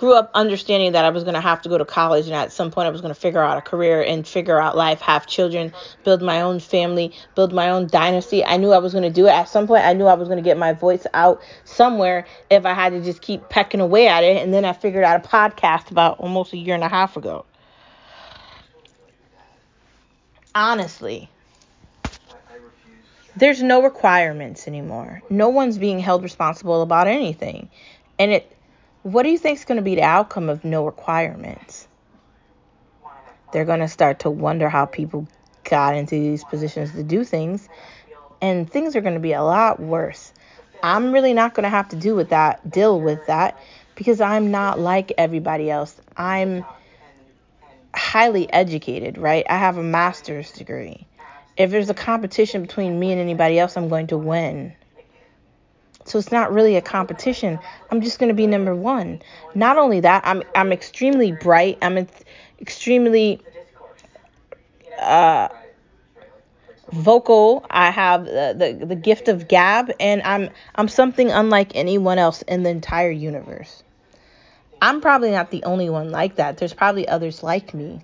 grew 0.00 0.14
up 0.14 0.30
understanding 0.32 0.92
that 0.92 1.04
I 1.04 1.10
was 1.10 1.24
going 1.24 1.34
to 1.34 1.42
have 1.42 1.60
to 1.60 1.68
go 1.68 1.76
to 1.76 1.84
college 1.84 2.24
and 2.24 2.34
at 2.34 2.52
some 2.52 2.70
point 2.70 2.86
I 2.86 2.90
was 2.90 3.02
going 3.02 3.12
to 3.12 3.20
figure 3.20 3.42
out 3.42 3.58
a 3.58 3.60
career 3.60 4.02
and 4.02 4.26
figure 4.26 4.58
out 4.58 4.74
life, 4.74 4.98
have 5.02 5.26
children, 5.26 5.74
build 6.04 6.22
my 6.22 6.40
own 6.40 6.58
family, 6.58 7.12
build 7.34 7.52
my 7.52 7.68
own 7.68 7.86
dynasty. 7.86 8.42
I 8.42 8.56
knew 8.56 8.72
I 8.72 8.78
was 8.78 8.94
going 8.94 9.04
to 9.04 9.10
do 9.10 9.26
it. 9.26 9.32
At 9.32 9.50
some 9.50 9.66
point 9.66 9.84
I 9.84 9.92
knew 9.92 10.06
I 10.06 10.14
was 10.14 10.26
going 10.26 10.38
to 10.38 10.42
get 10.42 10.56
my 10.56 10.72
voice 10.72 11.06
out 11.12 11.42
somewhere 11.64 12.26
if 12.48 12.64
I 12.64 12.72
had 12.72 12.94
to 12.94 13.02
just 13.02 13.20
keep 13.20 13.50
pecking 13.50 13.82
away 13.82 14.08
at 14.08 14.24
it. 14.24 14.42
And 14.42 14.54
then 14.54 14.64
I 14.64 14.72
figured 14.72 15.04
out 15.04 15.22
a 15.22 15.28
podcast 15.28 15.90
about 15.90 16.18
almost 16.18 16.54
a 16.54 16.56
year 16.56 16.74
and 16.74 16.82
a 16.82 16.88
half 16.88 17.18
ago. 17.18 17.44
Honestly, 20.54 21.28
there's 23.36 23.62
no 23.62 23.82
requirements 23.82 24.66
anymore. 24.66 25.20
No 25.28 25.50
one's 25.50 25.76
being 25.76 25.98
held 25.98 26.22
responsible 26.22 26.80
about 26.80 27.06
anything. 27.06 27.68
And 28.18 28.32
it 28.32 28.56
what 29.02 29.22
do 29.22 29.30
you 29.30 29.38
think 29.38 29.58
is 29.58 29.64
going 29.64 29.76
to 29.76 29.82
be 29.82 29.94
the 29.94 30.02
outcome 30.02 30.48
of 30.48 30.64
no 30.64 30.84
requirements? 30.84 31.88
They're 33.52 33.64
going 33.64 33.80
to 33.80 33.88
start 33.88 34.20
to 34.20 34.30
wonder 34.30 34.68
how 34.68 34.86
people 34.86 35.26
got 35.64 35.96
into 35.96 36.14
these 36.14 36.44
positions 36.44 36.92
to 36.92 37.02
do 37.02 37.24
things 37.24 37.68
and 38.40 38.70
things 38.70 38.96
are 38.96 39.00
going 39.00 39.14
to 39.14 39.20
be 39.20 39.32
a 39.32 39.42
lot 39.42 39.80
worse. 39.80 40.32
I'm 40.82 41.12
really 41.12 41.34
not 41.34 41.54
going 41.54 41.64
to 41.64 41.70
have 41.70 41.88
to 41.90 41.96
do 41.96 42.14
with 42.14 42.30
that, 42.30 42.70
deal 42.70 43.00
with 43.00 43.26
that 43.26 43.60
because 43.94 44.20
I'm 44.20 44.50
not 44.50 44.78
like 44.78 45.12
everybody 45.18 45.70
else. 45.70 46.00
I'm 46.16 46.64
highly 47.94 48.50
educated, 48.52 49.18
right? 49.18 49.44
I 49.48 49.56
have 49.58 49.76
a 49.76 49.82
master's 49.82 50.52
degree. 50.52 51.06
If 51.56 51.70
there's 51.70 51.90
a 51.90 51.94
competition 51.94 52.62
between 52.62 52.98
me 52.98 53.12
and 53.12 53.20
anybody 53.20 53.58
else, 53.58 53.76
I'm 53.76 53.88
going 53.88 54.06
to 54.08 54.18
win. 54.18 54.74
So 56.10 56.18
it's 56.18 56.32
not 56.32 56.52
really 56.52 56.74
a 56.74 56.82
competition. 56.82 57.60
I'm 57.90 58.00
just 58.00 58.18
going 58.18 58.30
to 58.30 58.34
be 58.34 58.48
number 58.48 58.74
1. 58.74 59.22
Not 59.54 59.78
only 59.78 60.00
that, 60.00 60.26
I'm 60.26 60.42
I'm 60.56 60.72
extremely 60.72 61.30
bright. 61.30 61.78
I'm 61.82 62.08
extremely 62.60 63.40
uh 64.98 65.48
vocal. 66.90 67.64
I 67.70 67.90
have 67.92 68.24
the, 68.24 68.76
the 68.80 68.86
the 68.86 68.96
gift 68.96 69.28
of 69.28 69.46
gab 69.46 69.92
and 70.00 70.20
I'm 70.22 70.50
I'm 70.74 70.88
something 70.88 71.30
unlike 71.30 71.76
anyone 71.76 72.18
else 72.18 72.42
in 72.42 72.64
the 72.64 72.70
entire 72.70 73.12
universe. 73.12 73.84
I'm 74.82 75.00
probably 75.00 75.30
not 75.30 75.52
the 75.52 75.62
only 75.62 75.90
one 75.90 76.10
like 76.10 76.36
that. 76.36 76.58
There's 76.58 76.74
probably 76.74 77.06
others 77.06 77.44
like 77.44 77.72
me. 77.72 78.00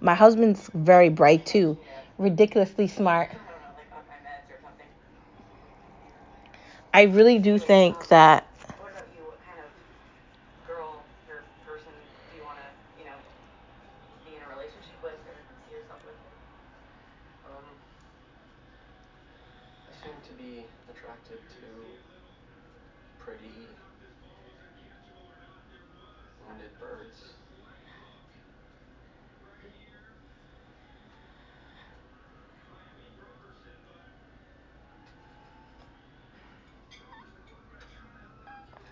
My 0.00 0.14
husband's 0.14 0.70
very 0.72 1.10
bright 1.10 1.44
too, 1.44 1.76
ridiculously 2.16 2.88
smart. 2.88 3.30
I 6.92 7.02
really 7.02 7.38
do 7.38 7.58
think 7.58 8.08
that 8.08 8.46
birds. 26.80 27.36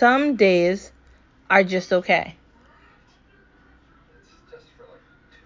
Some 0.00 0.36
days 0.36 0.92
are 1.50 1.62
just 1.62 1.92
okay. 1.92 2.32
It's 4.16 4.32
just 4.48 4.64
for 4.80 4.88
like 4.88 5.04
two, 5.28 5.44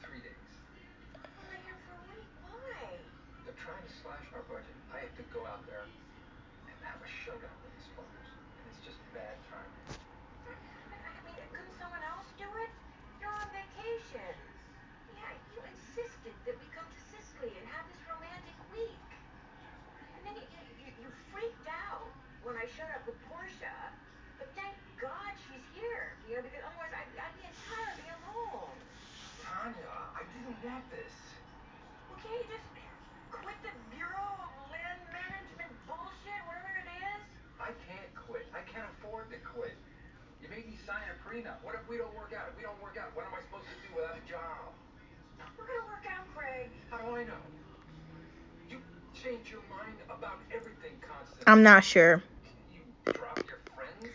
three 0.00 0.24
days. 0.24 0.48
I'm 1.20 1.28
only 1.36 1.60
here 1.68 1.76
for 1.84 2.00
a 2.00 2.04
week. 2.08 2.24
Why? 2.48 2.96
They're 3.44 3.60
trying 3.60 3.84
to 3.84 3.92
slash 4.00 4.24
our 4.32 4.40
budget. 4.48 4.72
I 4.88 5.04
have 5.04 5.12
to 5.20 5.26
go 5.36 5.44
out 5.44 5.60
there 5.68 5.84
and 5.84 6.72
have 6.80 6.96
a 6.96 7.10
showdown 7.12 7.52
with 7.60 7.76
these 7.76 7.92
fuckers. 7.92 8.30
And 8.32 8.64
it's 8.72 8.80
just 8.88 8.96
bad 9.12 9.36
timing. 9.52 10.00
But, 10.48 10.56
I 10.56 11.20
mean, 11.28 11.36
couldn't 11.52 11.76
someone 11.76 12.00
else 12.00 12.24
do 12.40 12.48
it? 12.48 12.72
You're 13.20 13.36
on 13.36 13.52
vacation. 13.52 14.32
Yeah, 15.12 15.28
you 15.52 15.60
insisted 15.60 16.32
that 16.48 16.56
we 16.56 16.66
come 16.72 16.88
to 16.88 17.00
Sicily 17.12 17.52
and 17.52 17.68
have 17.68 17.84
this 17.84 18.00
romantic 18.08 18.56
week. 18.72 19.04
And 20.16 20.24
then 20.24 20.40
you, 20.40 20.48
you, 20.48 20.88
you, 20.88 20.88
you 21.04 21.08
freaked 21.36 21.68
out 21.68 22.08
when 22.42 22.56
I 22.56 22.64
showed 22.72 22.88
up 22.96 23.04
with 23.04 23.20
Portia. 23.28 23.76
But 24.40 24.48
thank 24.56 24.72
God 24.96 25.36
she's 25.44 25.64
here, 25.76 26.16
you 26.24 26.40
know, 26.40 26.42
because 26.44 26.64
otherwise 26.64 26.92
I'd, 26.96 27.12
I'd 27.12 27.36
be 27.36 27.44
entirely 27.44 28.08
alone. 28.24 28.72
Tanya, 29.44 29.92
I 30.16 30.24
didn't 30.32 30.56
want 30.64 30.84
this. 30.88 31.12
Well, 32.08 32.16
can't 32.24 32.40
you 32.40 32.48
just 32.48 32.68
quit 33.28 33.58
the 33.60 33.72
Bureau 33.92 34.32
of 34.40 34.50
Land 34.72 35.04
Management 35.12 35.72
bullshit, 35.84 36.40
whatever 36.48 36.72
it 36.80 36.88
is? 36.88 37.22
I 37.60 37.76
can't 37.84 38.08
quit. 38.16 38.48
I 38.56 38.64
can't 38.64 38.88
afford 38.96 39.28
to 39.36 39.38
quit. 39.44 39.76
You 40.40 40.48
made 40.48 40.64
me 40.64 40.80
sign 40.88 41.04
a 41.12 41.16
prenup. 41.30 41.62
What 41.62 41.74
if 41.76 41.88
we 41.88 41.96
don't 41.96 42.14
work 42.16 42.32
out? 42.36 42.50
If 42.50 42.56
we 42.56 42.64
don't 42.64 42.82
work 42.82 42.96
out, 42.98 43.14
what 43.14 43.24
am 43.26 43.32
I 43.34 43.40
supposed 43.46 43.66
to 43.70 43.88
do 43.88 43.94
without 43.94 44.16
a 44.18 44.28
job? 44.28 44.74
We're 45.56 45.66
gonna 45.66 45.86
work 45.86 46.04
out, 46.10 46.26
Craig. 46.34 46.70
How 46.90 46.98
do 46.98 47.16
I 47.16 47.24
know? 47.24 47.32
You 48.68 48.78
change 49.14 49.50
your 49.50 49.60
mind 49.70 49.96
about 50.08 50.38
everything 50.52 50.98
constantly. 51.00 51.44
I'm 51.46 51.62
not 51.62 51.84
sure 51.84 52.22
You 52.74 53.12
drop 53.12 53.38
your 53.46 53.58
friends. 53.76 54.14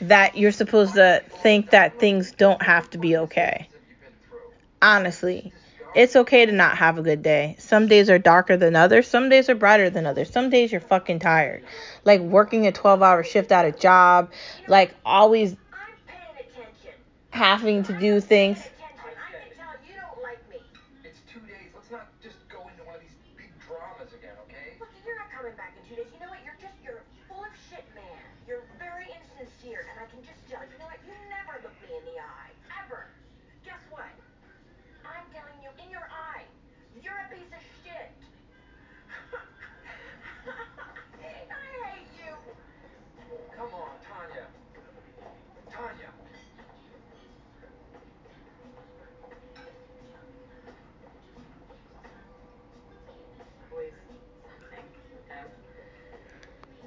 that 0.00 0.36
you're 0.36 0.52
supposed 0.52 0.94
to 0.94 1.22
think 1.42 1.70
that 1.70 2.00
things 2.00 2.32
don't 2.32 2.62
have 2.62 2.90
to 2.90 2.98
be 2.98 3.16
okay. 3.16 3.68
Have 3.70 3.80
you 3.88 3.96
been 4.02 4.12
through? 4.28 4.38
Honestly, 4.82 5.52
it's 5.94 6.16
okay 6.16 6.46
to 6.46 6.52
not 6.52 6.76
have 6.78 6.98
a 6.98 7.02
good 7.02 7.22
day. 7.22 7.54
Some 7.58 7.86
days 7.86 8.10
are 8.10 8.18
darker 8.18 8.56
than 8.56 8.74
others, 8.74 9.06
some 9.06 9.28
days 9.28 9.48
are 9.48 9.54
brighter 9.54 9.88
than 9.88 10.04
others. 10.04 10.30
Some 10.30 10.50
days 10.50 10.72
you're 10.72 10.80
fucking 10.80 11.20
tired. 11.20 11.62
Like 12.04 12.20
working 12.22 12.66
a 12.66 12.72
12 12.72 13.02
hour 13.02 13.22
shift 13.22 13.52
at 13.52 13.64
a 13.64 13.72
job, 13.72 14.32
like 14.66 14.94
always 15.04 15.52
I'm 15.52 15.54
paying 15.54 15.54
attention. 15.54 15.65
Having 17.36 17.84
to 17.84 17.94
do 17.94 18.20
things. 18.20 18.70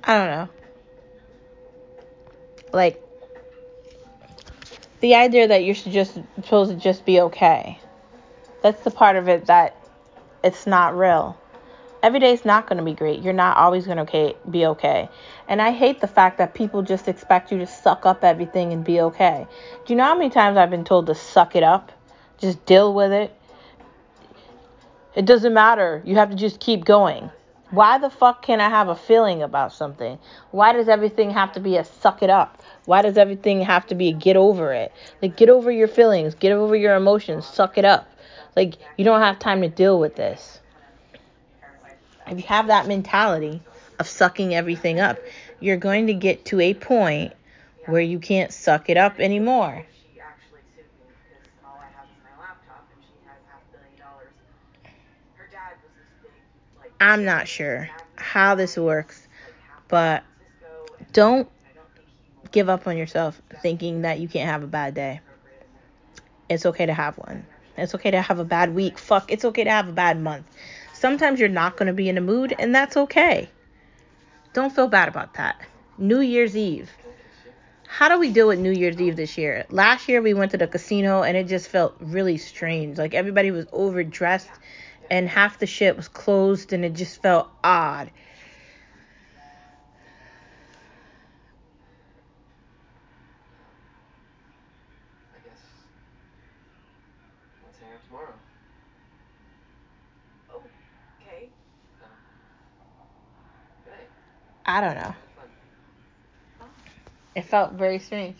I 0.10 0.18
don't 0.18 0.28
know. 0.28 0.50
Like 2.74 3.00
the 5.02 5.14
idea 5.14 5.50
that 5.50 5.64
you 5.64 5.76
should 5.76 5.92
just 5.92 6.16
supposed 6.42 6.72
to 6.72 6.78
just 6.78 7.06
be 7.06 7.22
okay. 7.22 7.80
That's 8.64 8.82
the 8.84 8.90
part 8.90 9.18
of 9.18 9.28
it 9.30 9.46
that 9.46 9.76
it's 10.44 10.66
not 10.66 10.98
real. 10.98 11.38
Every 12.02 12.20
day 12.20 12.32
is 12.32 12.44
not 12.44 12.66
going 12.66 12.80
to 12.80 12.84
be 12.84 12.96
great. 12.96 13.22
You're 13.22 13.34
not 13.34 13.58
always 13.58 13.86
going 13.86 13.98
to 13.98 14.04
okay, 14.04 14.36
be 14.50 14.66
okay. 14.66 15.10
And 15.48 15.62
I 15.62 15.70
hate 15.70 16.02
the 16.02 16.08
fact 16.08 16.40
that 16.40 16.56
people 16.56 16.82
just 16.82 17.08
expect 17.08 17.52
you 17.52 17.60
to 17.60 17.68
suck 17.68 18.08
up 18.08 18.24
everything 18.24 18.74
and 18.74 18.84
be 18.84 19.02
okay. 19.02 19.46
Do 19.86 19.94
you 19.94 19.98
know 19.98 20.06
how 20.06 20.18
many 20.18 20.32
times 20.32 20.58
I've 20.58 20.72
been 20.72 20.86
told 20.86 21.06
to 21.06 21.14
suck 21.14 21.56
it 21.56 21.62
up? 21.62 21.92
Just 22.40 22.66
deal 22.66 22.96
with 22.96 23.12
it. 23.12 23.32
It 25.14 25.28
doesn't 25.28 25.54
matter. 25.54 26.02
You 26.04 26.16
have 26.16 26.32
to 26.32 26.36
just 26.36 26.60
keep 26.60 26.84
going. 26.84 27.30
Why 27.72 28.00
the 28.00 28.10
fuck 28.10 28.42
can 28.42 28.60
I 28.60 28.70
have 28.70 28.88
a 28.88 28.96
feeling 28.96 29.44
about 29.44 29.74
something? 29.74 30.18
Why 30.52 30.74
does 30.74 30.88
everything 30.88 31.30
have 31.32 31.52
to 31.54 31.60
be 31.60 31.78
a 31.78 31.84
suck 31.84 32.24
it 32.24 32.30
up? 32.30 32.62
Why 32.86 33.02
does 33.04 33.18
everything 33.18 33.62
have 33.62 33.86
to 33.88 33.96
be 33.96 34.10
a 34.10 34.14
get 34.14 34.36
over 34.38 34.74
it? 34.74 34.92
Like, 35.22 35.38
get 35.38 35.50
over 35.50 35.72
your 35.72 35.88
feelings, 35.88 36.34
get 36.34 36.52
over 36.52 36.76
your 36.76 36.96
emotions, 36.96 37.46
suck 37.46 37.78
it 37.78 37.86
up. 37.86 38.10
Like, 38.56 38.76
you 38.98 39.06
don't 39.06 39.22
have 39.22 39.38
time 39.38 39.62
to 39.62 39.70
deal 39.70 40.00
with 40.00 40.16
this. 40.16 40.60
If 42.28 42.38
you 42.38 42.44
have 42.44 42.68
that 42.68 42.88
mentality 42.88 43.62
of 44.00 44.08
sucking 44.08 44.54
everything 44.56 45.00
up, 45.00 45.18
you're 45.60 45.78
going 45.78 46.08
to 46.08 46.14
get 46.14 46.46
to 46.46 46.60
a 46.62 46.74
point 46.74 47.34
where 47.86 48.02
you 48.02 48.20
can't 48.20 48.52
suck 48.54 48.90
it 48.90 48.98
up 48.98 49.20
anymore. 49.20 49.86
She 50.14 50.20
actually 50.20 50.62
sued 50.76 50.86
me 51.00 51.10
because 51.28 51.50
all 51.66 51.78
I 51.82 51.90
have 51.98 52.06
is 52.06 52.22
my 52.24 52.34
laptop 52.42 52.86
and 52.94 53.02
she 53.02 53.18
has 53.26 53.38
half 53.50 53.62
a 53.66 53.78
billion 53.78 53.98
dollars. 53.98 54.34
Her 55.36 55.50
dad 55.52 55.74
was 55.82 55.90
this 55.98 56.10
big, 56.22 56.38
like, 56.78 56.89
I'm 57.00 57.24
not 57.24 57.48
sure 57.48 57.90
how 58.16 58.56
this 58.56 58.78
works, 58.78 59.28
but 59.88 60.24
don't 61.14 61.48
give 62.52 62.70
up 62.70 62.88
on 62.88 62.98
yourself 62.98 63.42
thinking 63.62 64.02
that 64.02 64.20
you 64.20 64.28
can't 64.28 64.50
have 64.50 64.64
a 64.64 64.68
bad 64.68 64.94
day. 64.94 65.22
It's 66.50 66.66
okay 66.66 66.86
to 66.86 66.94
have 66.94 67.18
one. 67.18 67.46
It's 67.78 67.96
okay 67.96 68.12
to 68.12 68.22
have 68.22 68.40
a 68.40 68.44
bad 68.44 68.76
week. 68.76 68.98
Fuck, 68.98 69.32
it's 69.32 69.46
okay 69.46 69.64
to 69.64 69.70
have 69.70 69.88
a 69.88 69.94
bad 69.94 70.20
month. 70.20 70.46
Sometimes 70.94 71.40
you're 71.40 71.48
not 71.48 71.78
going 71.78 71.88
to 71.88 71.94
be 71.94 72.10
in 72.10 72.18
a 72.18 72.22
mood, 72.22 72.54
and 72.60 72.76
that's 72.76 72.98
okay. 72.98 73.50
Don't 74.54 74.76
feel 74.76 74.88
bad 74.88 75.08
about 75.08 75.36
that. 75.36 75.62
New 75.98 76.20
Year's 76.20 76.58
Eve. 76.58 76.90
How 77.88 78.10
do 78.10 78.20
we 78.20 78.32
deal 78.32 78.48
with 78.48 78.60
New 78.60 78.72
Year's 78.72 79.00
Eve 79.00 79.16
this 79.16 79.38
year? 79.38 79.66
Last 79.70 80.10
year 80.10 80.22
we 80.22 80.34
went 80.34 80.52
to 80.52 80.58
the 80.58 80.68
casino 80.68 81.24
and 81.24 81.36
it 81.36 81.48
just 81.48 81.68
felt 81.68 81.96
really 82.00 82.38
strange. 82.38 82.98
Like 82.98 83.14
everybody 83.14 83.52
was 83.52 83.66
overdressed 83.72 84.50
and 85.10 85.28
half 85.28 85.60
the 85.60 85.66
shit 85.66 85.96
was 85.96 86.08
closed 86.08 86.74
and 86.74 86.86
it 86.86 86.94
just 86.94 87.22
felt 87.22 87.50
odd. 87.64 88.12
I 95.34 95.40
guess. 95.48 95.60
Let's 97.66 97.80
hang 97.80 97.90
out 97.94 98.06
tomorrow. 98.08 98.34
Oh, 100.54 100.62
okay. 101.22 101.50
Oh, 102.04 102.08
Good 103.86 103.92
night. 103.92 104.10
I 104.66 104.82
don't 104.82 104.96
know. 104.96 105.16
It 107.36 107.44
felt 107.44 107.74
very 107.74 108.00
strange. 108.00 108.38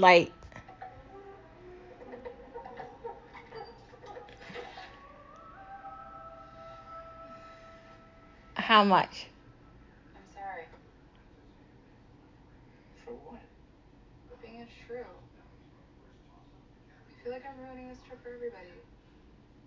Like, 0.00 0.32
how 8.54 8.82
much? 8.82 9.26
I'm 10.16 10.22
sorry 10.32 10.64
For 13.04 13.12
what? 13.12 13.40
for 14.30 14.36
being 14.46 14.62
a 14.62 14.66
shrew. 14.86 15.00
I 15.00 15.04
feel 17.22 17.32
like 17.32 17.42
I'm 17.44 17.62
ruining 17.62 17.90
this 17.90 17.98
trip 18.08 18.22
for 18.22 18.30
everybody. 18.30 18.62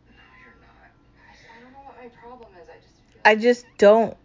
No, 0.10 0.16
you're 0.44 0.56
not. 0.62 0.90
I, 1.30 1.34
just, 1.36 1.46
I 1.56 1.62
don't 1.62 1.74
know 1.74 1.86
what 1.86 1.96
my 2.02 2.08
problem 2.10 2.50
is. 2.60 2.68
I 2.70 2.82
just 2.82 2.96
feel 3.14 3.22
I 3.24 3.36
just 3.36 3.66
don't 3.78 4.18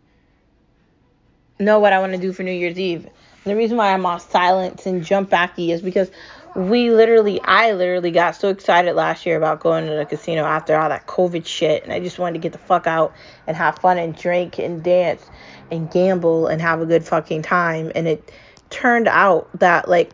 know 1.58 1.80
what 1.80 1.92
I 1.92 1.98
want 2.00 2.12
to 2.12 2.18
do 2.18 2.32
for 2.32 2.44
New 2.44 2.52
Year's 2.52 2.78
Eve. 2.78 3.06
The 3.48 3.56
reason 3.56 3.78
why 3.78 3.94
I'm 3.94 4.04
off 4.04 4.30
silence 4.30 4.84
and 4.84 5.02
jump 5.02 5.30
backy 5.30 5.72
is 5.72 5.80
because 5.80 6.10
we 6.54 6.90
literally, 6.90 7.40
I 7.40 7.72
literally 7.72 8.10
got 8.10 8.36
so 8.36 8.50
excited 8.50 8.94
last 8.94 9.24
year 9.24 9.38
about 9.38 9.60
going 9.60 9.86
to 9.86 9.94
the 9.94 10.04
casino 10.04 10.44
after 10.44 10.76
all 10.76 10.90
that 10.90 11.06
COVID 11.06 11.46
shit. 11.46 11.82
And 11.82 11.92
I 11.92 12.00
just 12.00 12.18
wanted 12.18 12.34
to 12.34 12.38
get 12.40 12.52
the 12.52 12.58
fuck 12.58 12.86
out 12.86 13.14
and 13.46 13.56
have 13.56 13.78
fun 13.78 13.96
and 13.96 14.14
drink 14.14 14.58
and 14.58 14.82
dance 14.82 15.24
and 15.70 15.90
gamble 15.90 16.46
and 16.46 16.60
have 16.60 16.82
a 16.82 16.86
good 16.86 17.04
fucking 17.04 17.40
time. 17.40 17.90
And 17.94 18.06
it 18.06 18.30
turned 18.68 19.08
out 19.08 19.48
that, 19.60 19.88
like, 19.88 20.10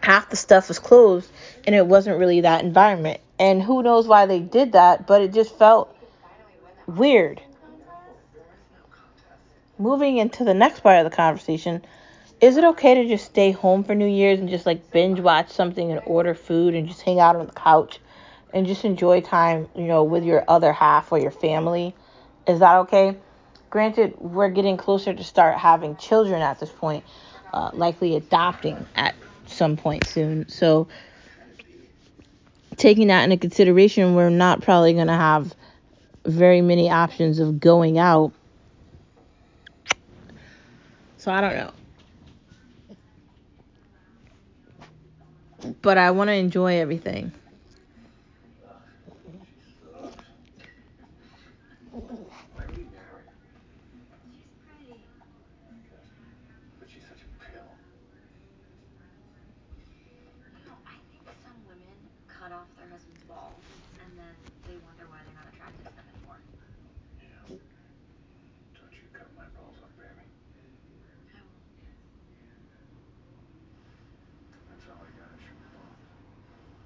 half 0.00 0.28
the 0.30 0.36
stuff 0.36 0.66
was 0.66 0.80
closed 0.80 1.30
and 1.64 1.76
it 1.76 1.86
wasn't 1.86 2.18
really 2.18 2.40
that 2.40 2.64
environment. 2.64 3.20
And 3.38 3.62
who 3.62 3.84
knows 3.84 4.08
why 4.08 4.26
they 4.26 4.40
did 4.40 4.72
that, 4.72 5.06
but 5.06 5.22
it 5.22 5.32
just 5.32 5.56
felt 5.56 5.96
weird. 6.86 7.40
moving 9.78 10.18
into 10.18 10.44
the 10.44 10.54
next 10.54 10.80
part 10.80 10.98
of 10.98 11.10
the 11.10 11.14
conversation, 11.14 11.84
is 12.42 12.56
it 12.56 12.64
okay 12.64 12.94
to 12.96 13.08
just 13.08 13.24
stay 13.24 13.52
home 13.52 13.84
for 13.84 13.94
New 13.94 14.08
Year's 14.08 14.40
and 14.40 14.48
just 14.48 14.66
like 14.66 14.90
binge 14.90 15.20
watch 15.20 15.48
something 15.50 15.92
and 15.92 16.02
order 16.04 16.34
food 16.34 16.74
and 16.74 16.88
just 16.88 17.02
hang 17.02 17.20
out 17.20 17.36
on 17.36 17.46
the 17.46 17.52
couch 17.52 18.00
and 18.52 18.66
just 18.66 18.84
enjoy 18.84 19.20
time, 19.20 19.68
you 19.76 19.84
know, 19.84 20.02
with 20.02 20.24
your 20.24 20.44
other 20.48 20.72
half 20.72 21.12
or 21.12 21.20
your 21.20 21.30
family? 21.30 21.94
Is 22.48 22.58
that 22.58 22.78
okay? 22.78 23.16
Granted, 23.70 24.16
we're 24.18 24.50
getting 24.50 24.76
closer 24.76 25.14
to 25.14 25.24
start 25.24 25.56
having 25.56 25.96
children 25.96 26.42
at 26.42 26.58
this 26.58 26.72
point, 26.72 27.04
uh, 27.54 27.70
likely 27.74 28.16
adopting 28.16 28.88
at 28.96 29.14
some 29.46 29.76
point 29.76 30.04
soon. 30.04 30.48
So, 30.48 30.88
taking 32.76 33.06
that 33.06 33.22
into 33.22 33.36
consideration, 33.36 34.16
we're 34.16 34.30
not 34.30 34.62
probably 34.62 34.94
going 34.94 35.06
to 35.06 35.14
have 35.14 35.54
very 36.26 36.60
many 36.60 36.90
options 36.90 37.38
of 37.38 37.60
going 37.60 37.98
out. 37.98 38.34
So, 41.16 41.30
I 41.30 41.40
don't 41.40 41.54
know. 41.54 41.72
But 45.82 45.98
I 45.98 46.10
want 46.10 46.28
to 46.28 46.34
enjoy 46.34 46.76
everything. 46.80 47.32
Why 51.90 52.64
do 52.66 52.80
you 52.80 52.86
marry 52.90 53.22
her? 53.26 53.34
She's 54.32 54.46
pretty. 54.66 55.00
But 56.80 56.88
she's 56.90 57.02
such 57.02 57.22
a 57.22 57.28
pill. 57.38 57.62
You 60.54 60.66
know, 60.66 60.76
I 60.86 60.98
think 61.10 61.22
some 61.44 61.58
women 61.68 61.94
cut 62.26 62.50
off 62.52 62.66
their 62.78 62.88
husband's 62.90 63.22
balls 63.24 63.62
and 64.02 64.18
then 64.18 64.34
they 64.66 64.76
wonder 64.82 65.06
why 65.10 65.18
they're 65.26 65.38
not 65.38 65.46
attracted 65.52 65.84
to 65.86 65.92
them 65.94 66.06
anymore. 66.10 66.40
Yeah. 67.22 67.54
Don't 68.74 68.92
you 68.92 69.06
cut 69.14 69.28
my 69.38 69.46
balls 69.54 69.78
off, 69.82 69.94
baby. 69.98 70.10
I 70.18 71.38
won't. 71.42 71.62
That's 74.70 74.84
all 74.90 75.00
I 75.02 75.10
got 75.18 75.28
to 75.30 75.38
shoot 75.38 75.58
for. 75.70 75.86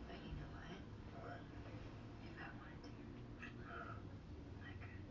But 0.06 0.18
you 0.24 0.32
know 0.38 0.50
what? 0.54 0.76
What? 1.22 1.40
If 2.26 2.36
I 2.36 2.48
wanted 2.58 2.80
to, 2.84 2.92
I 4.66 4.72
could. 4.82 5.02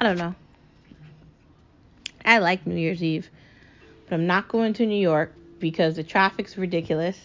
I 0.00 0.04
don't 0.04 0.18
know. 0.18 0.34
I 2.24 2.38
like 2.38 2.66
New 2.66 2.76
Year's 2.76 3.02
Eve, 3.02 3.28
but 4.08 4.14
I'm 4.14 4.26
not 4.26 4.48
going 4.48 4.72
to 4.74 4.86
New 4.86 5.00
York 5.00 5.34
because 5.58 5.96
the 5.96 6.04
traffic's 6.04 6.56
ridiculous. 6.56 7.18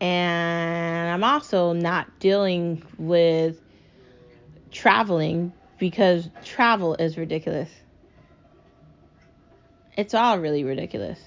And 0.00 1.10
I'm 1.10 1.24
also 1.24 1.72
not 1.72 2.18
dealing 2.20 2.82
with 2.98 3.58
traveling 4.70 5.52
because 5.78 6.28
travel 6.44 6.94
is 6.96 7.16
ridiculous. 7.16 7.70
It's 9.96 10.12
all 10.12 10.38
really 10.38 10.64
ridiculous. 10.64 11.18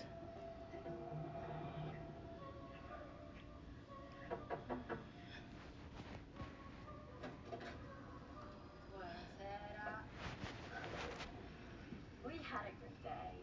Was 8.96 9.08
it 9.40 9.78
up? 9.88 10.06
We 12.26 12.34
had 12.34 12.66
a 12.66 12.74
good 12.78 12.98
day. 13.04 13.34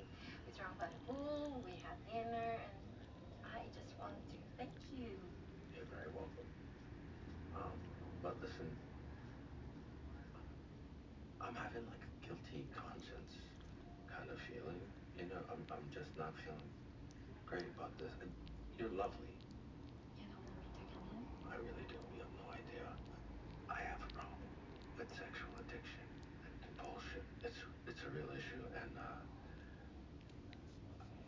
We 0.47 0.53
drank 0.57 0.79
by 0.79 0.87
the 0.87 1.13
pool, 1.13 1.63
we 1.65 1.73
had 1.83 1.99
dinner, 2.13 2.55
and 2.55 3.47
I 3.55 3.67
just 3.75 3.99
wanted 3.99 4.23
to 4.31 4.37
thank 4.59 4.71
you. 4.95 5.11
You're 5.75 5.87
very 5.91 6.09
welcome. 6.15 6.47
Um, 7.57 7.75
but 8.23 8.37
listen, 8.43 8.71
I'm 11.41 11.55
having 11.55 11.83
like 11.91 12.03
a 12.03 12.13
guilty 12.27 12.67
conscience 12.75 13.35
kind 14.11 14.31
of 14.31 14.39
feeling. 14.51 14.81
You 15.19 15.27
know, 15.33 15.41
I'm, 15.51 15.63
I'm 15.73 15.87
just 15.95 16.13
not 16.19 16.35
feeling 16.45 16.71
great 17.47 17.65
about 17.77 17.93
this. 17.99 18.13
And 18.21 18.31
you're 18.79 18.93
lovely. 18.93 19.33
You 20.21 20.29
don't 20.29 20.45
want 20.45 20.61
me 20.77 20.85
to 20.85 20.89
come 20.93 21.09
in? 21.17 21.25
I 21.49 21.57
really 21.57 21.87
do. 21.89 21.97
You 22.17 22.21
have 22.27 22.35
no 22.37 22.47
idea. 22.53 22.85
I 23.71 23.81
have 23.89 24.01
a 24.05 24.11
problem 24.13 24.45
with 24.99 25.09
sexual 25.17 25.53
addiction 25.65 26.05
and 26.45 26.53
compulsion. 26.69 27.25
It's 27.43 27.57
it's 27.89 28.03
a 28.05 28.11
real 28.13 28.29
issue, 28.35 28.61
and 28.77 28.93
uh, 29.01 29.21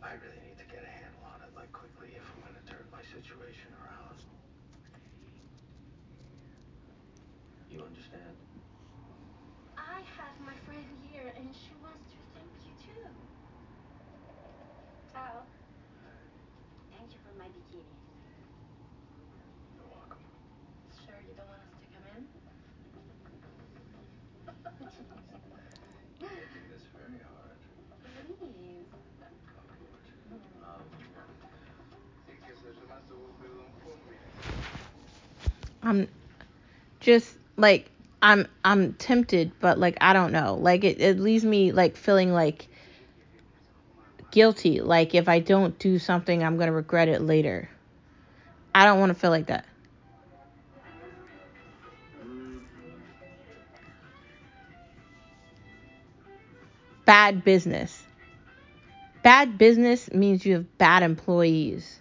I 0.05 0.13
really 0.21 0.41
need 0.45 0.57
to 0.61 0.67
get 0.69 0.83
a 0.85 0.91
handle 0.91 1.23
on 1.33 1.41
it 1.41 1.51
like 1.55 1.71
quickly 1.73 2.13
if 2.13 2.25
I'm 2.35 2.45
going 2.45 2.57
to 2.59 2.65
turn 2.69 2.85
my 2.93 3.01
situation 3.09 3.73
around. 3.81 4.19
You 7.71 7.78
understand? 7.89 8.37
I 9.77 10.01
have 10.21 10.35
my 10.45 10.53
friend 10.65 10.85
here, 11.09 11.33
and 11.37 11.49
she 11.55 11.73
wants 11.81 12.05
to 12.13 12.21
thank 12.37 12.53
you 12.65 12.73
too. 12.85 13.05
Ciao. 15.11 15.41
Thank 16.93 17.09
you 17.13 17.19
for 17.25 17.33
my 17.41 17.49
bikini. 17.49 17.89
You're 19.73 19.89
welcome. 19.89 20.21
Sure 21.05 21.17
you 21.25 21.33
don't 21.33 21.49
want 21.49 21.65
us 21.65 21.73
to 21.81 21.87
come 21.89 22.05
in? 22.13 22.23
Making 26.21 26.65
this 26.69 26.85
very 26.93 27.17
hard. 27.25 27.57
Please. 28.37 28.85
Of 29.57 29.65
course. 29.81 30.07
Um, 35.81 35.99
I'm 36.01 36.07
just 36.99 37.38
like 37.59 37.89
I'm 38.21 38.47
I'm 38.63 38.93
tempted, 38.93 39.51
but 39.59 39.77
like 39.77 39.97
I 40.01 40.13
don't 40.13 40.31
know. 40.31 40.55
Like 40.55 40.83
it, 40.83 40.99
it 41.01 41.19
leaves 41.19 41.43
me 41.43 41.71
like 41.71 41.97
feeling 41.97 42.33
like 42.33 42.67
guilty. 44.31 44.81
Like 44.81 45.15
if 45.15 45.29
I 45.29 45.39
don't 45.39 45.77
do 45.79 45.99
something, 45.99 46.43
I'm 46.43 46.57
to 46.57 46.71
regret 46.71 47.07
it 47.07 47.21
later. 47.21 47.69
I 48.73 48.85
don't 48.85 48.99
want 48.99 49.11
to 49.11 49.15
feel 49.15 49.31
like 49.31 49.47
that. 49.47 49.65
Bad 57.05 57.43
business. 57.43 58.03
Bad 59.23 59.57
business 59.57 60.11
means 60.13 60.45
you 60.45 60.53
have 60.53 60.77
bad 60.77 61.03
employees. 61.03 61.99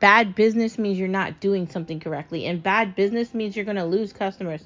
Bad 0.00 0.34
business 0.34 0.78
means 0.78 0.98
you're 0.98 1.06
not 1.06 1.38
doing 1.38 1.68
something 1.68 2.00
correctly. 2.00 2.46
And 2.46 2.62
bad 2.62 2.96
business 2.96 3.34
means 3.34 3.54
you're 3.54 3.64
going 3.64 3.76
to 3.76 3.84
lose 3.84 4.12
customers. 4.12 4.62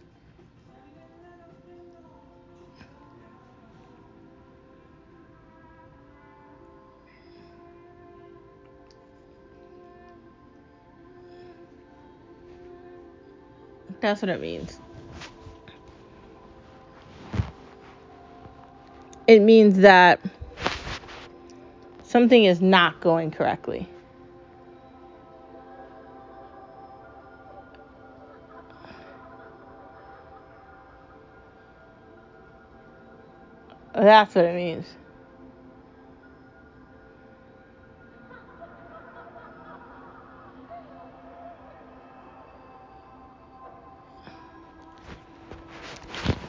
That's 14.07 14.23
what 14.23 14.29
it 14.29 14.41
means. 14.41 14.79
It 19.27 19.43
means 19.43 19.79
that 19.79 20.21
something 22.05 22.45
is 22.45 22.61
not 22.61 23.01
going 23.01 23.33
correctly. 23.33 23.89
That's 33.93 34.37
what 34.37 34.45
it 34.45 34.55
means. 34.55 34.87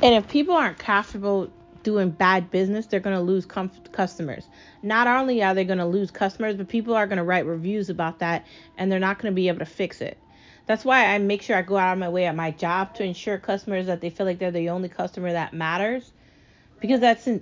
And 0.02 0.14
if 0.14 0.28
people 0.28 0.56
aren't 0.56 0.78
comfortable 0.78 1.52
doing 1.84 2.10
bad 2.10 2.52
business, 2.52 2.86
they're 2.86 3.00
going 3.00 3.16
to 3.16 3.22
lose 3.22 3.46
com- 3.46 3.72
customers. 3.92 4.46
Not 4.84 5.08
only 5.08 5.42
are 5.42 5.56
they 5.56 5.64
going 5.64 5.80
to 5.80 5.86
lose 5.86 6.12
customers, 6.12 6.56
but 6.56 6.68
people 6.68 6.94
are 6.94 7.08
going 7.08 7.18
to 7.18 7.24
write 7.24 7.46
reviews 7.46 7.90
about 7.90 8.20
that 8.20 8.46
and 8.78 8.92
they're 8.92 9.00
not 9.00 9.20
going 9.20 9.32
to 9.32 9.36
be 9.36 9.48
able 9.48 9.60
to 9.60 9.66
fix 9.66 10.02
it. 10.02 10.18
That's 10.68 10.84
why 10.84 11.06
I 11.06 11.18
make 11.18 11.42
sure 11.42 11.56
I 11.56 11.62
go 11.62 11.78
out 11.78 11.94
of 11.94 12.00
my 12.00 12.10
way 12.10 12.26
at 12.26 12.36
my 12.36 12.52
job 12.52 12.94
to 12.96 13.04
ensure 13.04 13.38
customers 13.38 13.88
that 13.88 14.02
they 14.02 14.10
feel 14.10 14.26
like 14.26 14.38
they're 14.38 14.52
the 14.52 14.70
only 14.70 14.90
customer 14.90 15.32
that 15.32 15.54
matters 15.54 16.12
because 16.82 17.00
that's 17.00 17.26
an, 17.26 17.42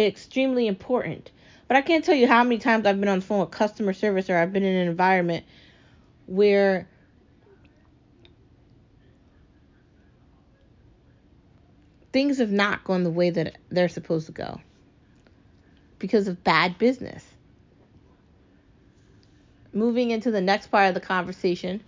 extremely 0.00 0.66
important. 0.66 1.30
But 1.68 1.76
I 1.76 1.82
can't 1.82 2.04
tell 2.04 2.14
you 2.14 2.26
how 2.26 2.42
many 2.42 2.58
times 2.58 2.86
I've 2.86 2.98
been 2.98 3.08
on 3.08 3.20
the 3.20 3.24
phone 3.24 3.40
with 3.40 3.50
customer 3.50 3.92
service 3.92 4.28
or 4.30 4.36
I've 4.36 4.52
been 4.52 4.64
in 4.64 4.74
an 4.74 4.88
environment 4.88 5.44
where 6.26 6.88
things 12.12 12.38
have 12.38 12.52
not 12.52 12.84
gone 12.84 13.04
the 13.04 13.10
way 13.10 13.30
that 13.30 13.56
they're 13.70 13.88
supposed 13.88 14.26
to 14.26 14.32
go 14.32 14.60
because 15.98 16.28
of 16.28 16.44
bad 16.44 16.78
business. 16.78 17.24
Moving 19.72 20.10
into 20.10 20.30
the 20.30 20.40
next 20.40 20.66
part 20.68 20.88
of 20.88 20.94
the 20.94 21.00
conversation. 21.00 21.82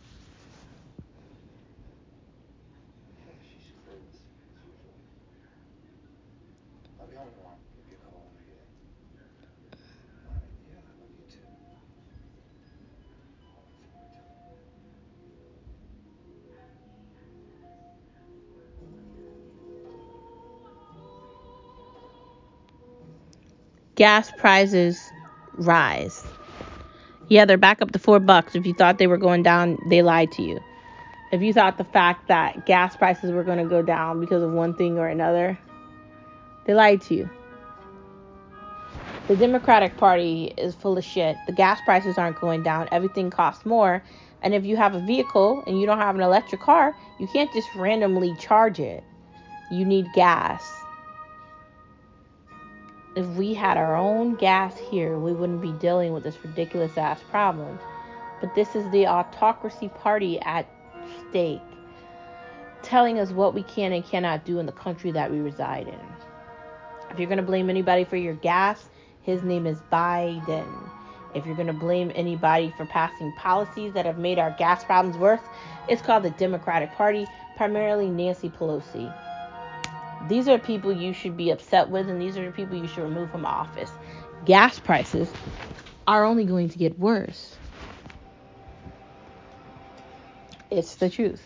Gas 24.05 24.31
prices 24.33 25.11
rise. 25.55 26.27
Yeah, 27.29 27.47
they're 27.47 27.57
back 27.57 27.81
up 27.81 27.93
to 27.93 27.99
four 27.99 28.21
bucks. 28.21 28.55
If 28.55 28.67
you 28.67 28.75
thought 28.75 28.99
they 28.99 29.07
were 29.07 29.17
going 29.17 29.43
down, 29.43 29.79
they 29.89 30.03
lied 30.03 30.31
to 30.33 30.43
you. 30.43 30.61
If 31.33 31.41
you 31.41 31.55
thought 31.55 31.79
the 31.79 31.85
fact 31.85 32.29
that 32.29 32.67
gas 32.67 32.95
prices 32.97 33.33
were 33.33 33.43
going 33.43 33.57
to 33.57 33.65
go 33.65 33.81
down 33.81 34.21
because 34.21 34.43
of 34.43 34.53
one 34.53 34.75
thing 34.75 34.99
or 34.99 35.09
another, 35.09 35.59
they 36.67 36.75
lied 36.75 37.01
to 37.01 37.15
you. 37.15 37.31
The 39.29 39.37
Democratic 39.37 39.97
Party 39.97 40.53
is 40.59 40.75
full 40.75 40.99
of 40.99 41.05
shit. 41.05 41.39
The 41.47 41.53
gas 41.53 41.81
prices 41.87 42.19
aren't 42.19 42.39
going 42.39 42.63
down. 42.63 42.91
Everything 42.93 43.31
costs 43.31 43.65
more. 43.65 44.05
And 44.43 44.53
if 44.53 44.67
you 44.67 44.77
have 44.77 44.95
a 44.95 45.01
vehicle 45.01 45.65
and 45.67 45.81
you 45.81 45.87
don't 45.87 45.97
have 45.97 46.15
an 46.15 46.21
electric 46.21 46.61
car, 46.61 46.95
you 47.19 47.27
can't 47.27 47.51
just 47.55 47.75
randomly 47.75 48.37
charge 48.39 48.81
it. 48.81 49.03
You 49.71 49.87
need 49.87 50.13
gas 50.13 50.84
if 53.17 53.27
we 53.37 53.55
had 53.55 53.77
our 53.77 53.97
own 53.97 54.35
gas 54.35 54.77
here, 54.79 55.19
we 55.19 55.33
wouldn't 55.33 55.61
be 55.61 55.73
dealing 55.73 56.13
with 56.13 56.25
this 56.25 56.37
ridiculous 56.45 56.97
ass 56.99 57.21
problem. 57.31 57.79
But 58.41 58.55
this 58.55 58.75
is 58.75 58.91
the 58.91 59.07
autocracy 59.07 59.89
party 59.89 60.41
at 60.41 60.69
stake, 61.29 61.63
telling 62.83 63.19
us 63.21 63.31
what 63.31 63.55
we 63.55 63.63
can 63.63 63.93
and 63.93 64.05
cannot 64.05 64.45
do 64.45 64.59
in 64.59 64.67
the 64.67 64.73
country 64.73 65.13
that 65.13 65.31
we 65.31 65.39
reside 65.39 65.87
in. 65.87 66.01
If 67.11 67.19
you're 67.19 67.29
going 67.29 67.39
to 67.39 67.45
blame 67.45 67.71
anybody 67.71 68.05
for 68.05 68.17
your 68.17 68.35
gas, 68.35 68.89
his 69.23 69.43
name 69.43 69.67
is 69.67 69.79
Biden. 69.93 70.91
If 71.35 71.47
you're 71.47 71.57
going 71.57 71.69
to 71.69 71.73
blame 71.73 72.11
anybody 72.15 72.73
for 72.77 72.87
passing 72.87 73.33
policies 73.39 73.93
that 73.95 74.07
have 74.07 74.19
made 74.19 74.39
our 74.39 74.55
gas 74.59 74.85
problems 74.85 75.17
worse, 75.17 75.41
it's 75.89 76.03
called 76.03 76.25
the 76.25 76.31
Democratic 76.31 76.93
Party, 76.93 77.27
primarily 77.57 78.09
Nancy 78.09 78.51
Pelosi. 78.51 79.13
These 80.29 80.49
are 80.49 80.59
people 80.59 80.93
you 80.93 81.13
should 81.13 81.37
be 81.37 81.51
upset 81.51 81.91
with, 81.91 82.09
and 82.09 82.21
these 82.21 82.37
are 82.37 82.45
the 82.45 82.53
people 82.53 82.77
you 82.77 82.89
should 82.89 83.03
remove 83.03 83.31
from 83.31 83.45
office. 83.45 83.91
Gas 84.45 84.79
prices 84.79 85.31
are 86.07 86.25
only 86.25 86.45
going 86.45 86.69
to 86.71 86.79
get 86.79 86.99
worse. 86.99 87.57
It's 90.71 90.97
the 90.97 91.11
truth. 91.11 91.43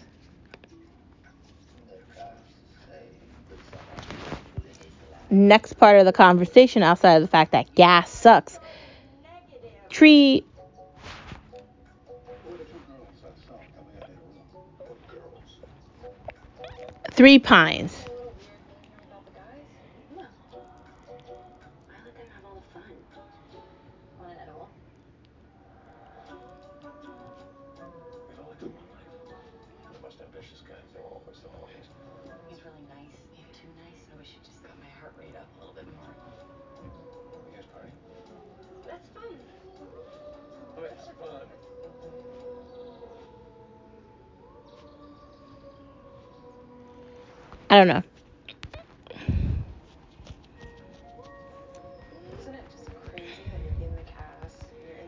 Next 5.30 5.74
part 5.74 5.98
of 5.98 6.06
the 6.06 6.12
conversation, 6.12 6.82
outside 6.82 7.16
of 7.16 7.22
the 7.22 7.28
fact 7.28 7.52
that 7.52 7.74
gas 7.74 8.10
sucks, 8.10 8.58
tree 9.90 10.44
Who 17.18 17.24
are 17.24 18.07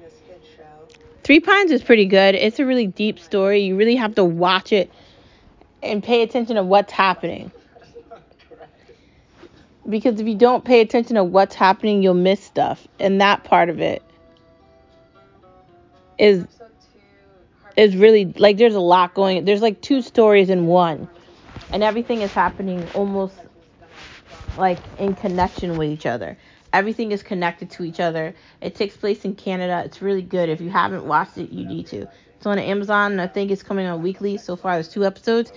this 0.03 0.15
hit 0.27 0.43
show? 0.57 0.89
Three 1.25 1.41
Pines 1.41 1.71
is 1.71 1.83
pretty 1.83 2.07
good. 2.07 2.35
It's 2.35 2.59
a 2.59 2.67
really 2.67 2.87
deep 2.87 3.19
story. 3.19 3.61
You 3.61 3.77
really 3.77 3.97
have 3.97 4.15
to 4.17 4.25
watch 4.25 4.73
it 4.73 4.91
and 5.83 6.03
pay 6.03 6.23
attention 6.23 6.57
to 6.57 6.63
what's 6.63 6.93
happening. 6.93 7.51
Because 9.89 10.21
if 10.21 10.29
you 10.29 10.35
don't 10.35 10.65
pay 10.65 10.81
attention 10.81 11.17
to 11.17 11.25
what's 11.25 11.55
happening, 11.55 12.03
you'll 12.03 12.15
miss 12.15 12.43
stuff. 12.45 12.87
And 12.99 13.21
that 13.21 13.45
part 13.45 13.71
of 13.71 13.81
it 13.81 14.03
is 16.19 16.47
is 17.77 17.97
really 17.97 18.27
like 18.37 18.59
there's 18.59 18.75
a 18.75 18.81
lot 18.81 19.15
going. 19.15 19.45
There's 19.47 19.63
like 19.63 19.81
two 19.81 20.03
stories 20.03 20.51
in 20.51 20.67
one, 20.67 21.09
and 21.73 21.83
everything 21.83 22.23
is 22.23 22.33
happening 22.33 22.87
almost 22.95 23.35
like 24.59 24.79
in 24.99 25.15
connection 25.15 25.77
with 25.77 25.91
each 25.91 26.07
other. 26.07 26.37
Everything 26.73 27.13
is 27.13 27.23
connected 27.23 27.71
to 27.73 27.85
each 27.85 28.01
other. 28.01 28.35
It 28.61 28.75
takes 28.75 28.97
place 28.97 29.25
in 29.25 29.35
Canada. 29.35 29.83
It's 29.85 30.01
really 30.01 30.23
good. 30.23 30.49
If 30.49 30.61
you 30.61 30.71
haven't 30.71 31.05
watched 31.05 31.39
it, 31.39 31.51
you 31.51 31.67
need 31.67 31.87
to. 31.89 32.09
It's 32.37 32.47
on 32.47 32.59
Amazon. 32.59 33.19
I 33.19 33.27
think 33.27 33.51
it's 33.51 33.63
coming 33.63 33.87
on 33.87 34.03
weekly. 34.03 34.37
So 34.39 34.57
far, 34.57 34.75
there's 34.75 34.89
two 34.89 35.05
episodes. 35.05 35.53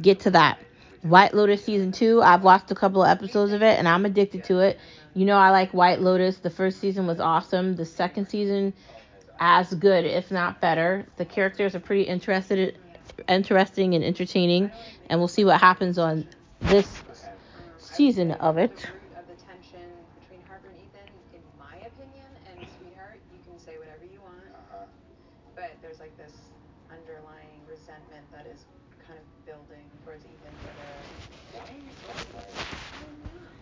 Get 0.00 0.20
to 0.20 0.30
that. 0.32 0.58
White 1.02 1.34
Lotus 1.34 1.64
season 1.64 1.92
two. 1.92 2.20
I've 2.20 2.42
watched 2.42 2.70
a 2.72 2.74
couple 2.74 3.04
of 3.04 3.08
episodes 3.08 3.52
of 3.52 3.62
it 3.62 3.78
and 3.78 3.86
I'm 3.88 4.04
addicted 4.04 4.44
to 4.44 4.58
it. 4.58 4.78
You 5.14 5.24
know 5.24 5.36
I 5.36 5.50
like 5.50 5.72
White 5.72 6.00
Lotus. 6.00 6.38
The 6.38 6.50
first 6.50 6.80
season 6.80 7.06
was 7.06 7.20
awesome. 7.20 7.76
The 7.76 7.86
second 7.86 8.28
season 8.28 8.74
as 9.38 9.72
good, 9.72 10.04
if 10.04 10.30
not 10.30 10.60
better. 10.60 11.06
The 11.16 11.24
characters 11.24 11.74
are 11.74 11.80
pretty 11.80 12.02
interested 12.02 12.76
interesting 13.28 13.94
and 13.94 14.04
entertaining 14.04 14.70
and 15.10 15.20
we'll 15.20 15.28
see 15.28 15.44
what 15.44 15.60
happens 15.60 15.98
on 15.98 16.26
this 16.60 17.02
season 17.78 18.32
of 18.32 18.58
it. 18.58 18.70
Root 18.70 19.16
of 19.16 19.26
the 19.28 19.38
tension 19.44 19.84
between 20.20 20.42
Harper 20.48 20.68
and 20.68 20.76
Ethan, 20.76 21.08
in 21.32 21.42
my 21.58 21.76
opinion, 21.80 22.28
and 22.50 22.56
Sweetheart, 22.76 23.20
you 23.32 23.40
can 23.46 23.56
say 23.58 23.78
whatever 23.78 24.04
you 24.04 24.20
want, 24.20 24.44
but 25.54 25.72
there's 25.82 26.00
like 26.00 26.12
this 26.16 26.32
underlying 26.92 27.60
resentment 27.68 28.24
that 28.32 28.46
is 28.50 28.64
kind 29.06 29.18
of 29.18 29.26
building 29.46 29.84
towards 30.04 30.24
Ethan 30.26 30.54
for 30.60 30.72
the. 30.76 30.90
Why 31.56 31.64
are 31.72 31.78
you 31.78 31.92
so 32.02 32.10
like? 32.36 32.56
I'm 33.00 33.16
not. 33.32 33.54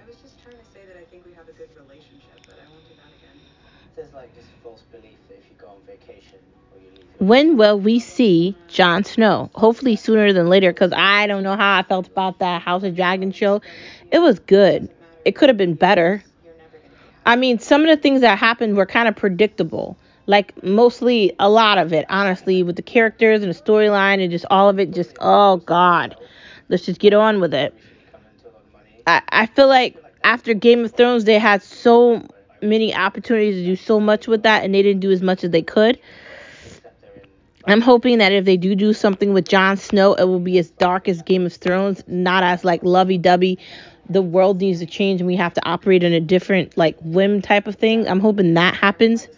I 0.00 0.02
was 0.06 0.16
just 0.18 0.40
trying 0.42 0.58
to 0.58 0.68
say 0.72 0.82
that 0.88 0.96
I 0.98 1.04
think 1.06 1.22
we 1.26 1.34
have 1.38 1.46
a 1.46 1.54
good 1.54 1.70
relationship, 1.76 2.38
but 2.48 2.56
I 2.58 2.66
won't 2.72 2.86
do 2.88 2.96
that 2.98 3.12
again. 3.20 3.38
There's 3.94 4.14
like 4.14 4.32
this 4.34 4.48
false 4.62 4.82
belief 4.90 5.18
that 5.28 5.38
if 5.38 5.46
you 5.50 5.56
go 5.60 5.68
on 5.74 5.82
vacation 5.86 6.40
When 7.18 7.56
will 7.56 7.80
we 7.80 7.98
see 7.98 8.56
Jon 8.68 9.02
Snow? 9.02 9.50
Hopefully 9.54 9.96
sooner 9.96 10.32
than 10.32 10.48
later 10.48 10.72
because 10.72 10.92
I 10.94 11.26
don't 11.26 11.42
know 11.42 11.56
how 11.56 11.78
I 11.78 11.82
felt 11.82 12.06
about 12.06 12.38
that 12.38 12.62
House 12.62 12.84
of 12.84 12.94
Dragon 12.94 13.32
show. 13.32 13.60
It 14.12 14.20
was 14.20 14.38
good. 14.38 14.88
It 15.24 15.34
could 15.34 15.48
have 15.48 15.56
been 15.56 15.74
better. 15.74 16.22
I 17.26 17.36
mean, 17.36 17.58
some 17.58 17.82
of 17.82 17.88
the 17.88 17.96
things 18.00 18.20
that 18.20 18.38
happened 18.38 18.76
were 18.76 18.86
kind 18.86 19.08
of 19.08 19.16
predictable. 19.16 19.98
Like 20.26 20.62
mostly 20.62 21.34
a 21.40 21.48
lot 21.50 21.78
of 21.78 21.92
it, 21.92 22.06
honestly, 22.08 22.62
with 22.62 22.76
the 22.76 22.82
characters 22.82 23.42
and 23.42 23.52
the 23.52 23.58
storyline 23.58 24.22
and 24.22 24.30
just 24.30 24.44
all 24.50 24.68
of 24.68 24.78
it. 24.78 24.92
Just 24.92 25.16
oh 25.20 25.56
god, 25.56 26.16
let's 26.68 26.84
just 26.84 27.00
get 27.00 27.14
on 27.14 27.40
with 27.40 27.52
it. 27.54 27.74
I, 29.06 29.22
I 29.28 29.46
feel 29.46 29.68
like 29.68 29.96
after 30.22 30.54
Game 30.54 30.84
of 30.84 30.92
Thrones, 30.92 31.24
they 31.24 31.38
had 31.38 31.62
so 31.62 32.26
many 32.62 32.94
opportunities 32.94 33.56
to 33.56 33.64
do 33.64 33.76
so 33.76 33.98
much 33.98 34.28
with 34.28 34.42
that, 34.42 34.64
and 34.64 34.74
they 34.74 34.82
didn't 34.82 35.00
do 35.00 35.10
as 35.10 35.22
much 35.22 35.44
as 35.44 35.50
they 35.50 35.62
could. 35.62 35.98
I'm 37.68 37.82
hoping 37.82 38.16
that 38.18 38.32
if 38.32 38.46
they 38.46 38.56
do 38.56 38.74
do 38.74 38.94
something 38.94 39.34
with 39.34 39.46
Jon 39.46 39.76
Snow, 39.76 40.14
it 40.14 40.24
will 40.24 40.40
be 40.40 40.56
as 40.56 40.70
dark 40.70 41.06
as 41.06 41.20
Game 41.20 41.44
of 41.44 41.52
Thrones, 41.52 42.02
not 42.06 42.42
as 42.42 42.64
like 42.64 42.82
lovey-dovey. 42.82 43.58
The 44.08 44.22
world 44.22 44.58
needs 44.58 44.78
to 44.80 44.86
change, 44.86 45.20
and 45.20 45.26
we 45.26 45.36
have 45.36 45.52
to 45.52 45.68
operate 45.68 46.02
in 46.02 46.14
a 46.14 46.20
different 46.20 46.78
like 46.78 46.96
whim 47.02 47.42
type 47.42 47.66
of 47.66 47.76
thing. 47.76 48.08
I'm 48.08 48.20
hoping 48.20 48.54
that 48.54 48.74
happens. 48.74 49.28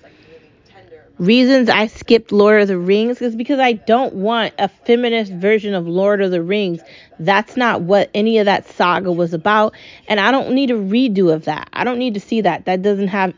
Reasons 1.19 1.69
I 1.69 1.89
skipped 1.89 2.31
Lord 2.31 2.63
of 2.63 2.69
the 2.69 2.79
Rings 2.79 3.21
is 3.21 3.35
because 3.35 3.59
I 3.59 3.73
don't 3.73 4.15
want 4.15 4.55
a 4.61 4.69
feminist 4.69 5.33
version 5.33 5.75
of 5.75 5.89
Lord 5.89 6.23
of 6.23 6.31
the 6.31 6.41
Rings. 6.41 6.81
That's 7.19 7.57
not 7.57 7.83
what 7.83 8.11
any 8.15 8.39
of 8.39 8.47
that 8.47 8.69
saga 8.69 9.11
was 9.11 9.35
about, 9.35 9.75
and 10.07 10.21
I 10.21 10.31
don't 10.31 10.53
need 10.53 10.71
a 10.71 10.75
redo 10.75 11.35
of 11.35 11.47
that. 11.47 11.69
I 11.73 11.83
don't 11.83 11.99
need 11.99 12.15
to 12.15 12.21
see 12.21 12.43
that. 12.43 12.67
That 12.67 12.81
doesn't 12.81 13.09
have 13.09 13.35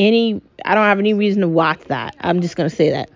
any. 0.00 0.42
I 0.64 0.74
don't 0.74 0.84
have 0.84 0.98
any 0.98 1.14
reason 1.14 1.42
to 1.42 1.48
watch 1.48 1.80
that. 1.84 2.16
I'm 2.18 2.42
just 2.42 2.56
gonna 2.56 2.70
say 2.70 2.90
that. 2.90 3.08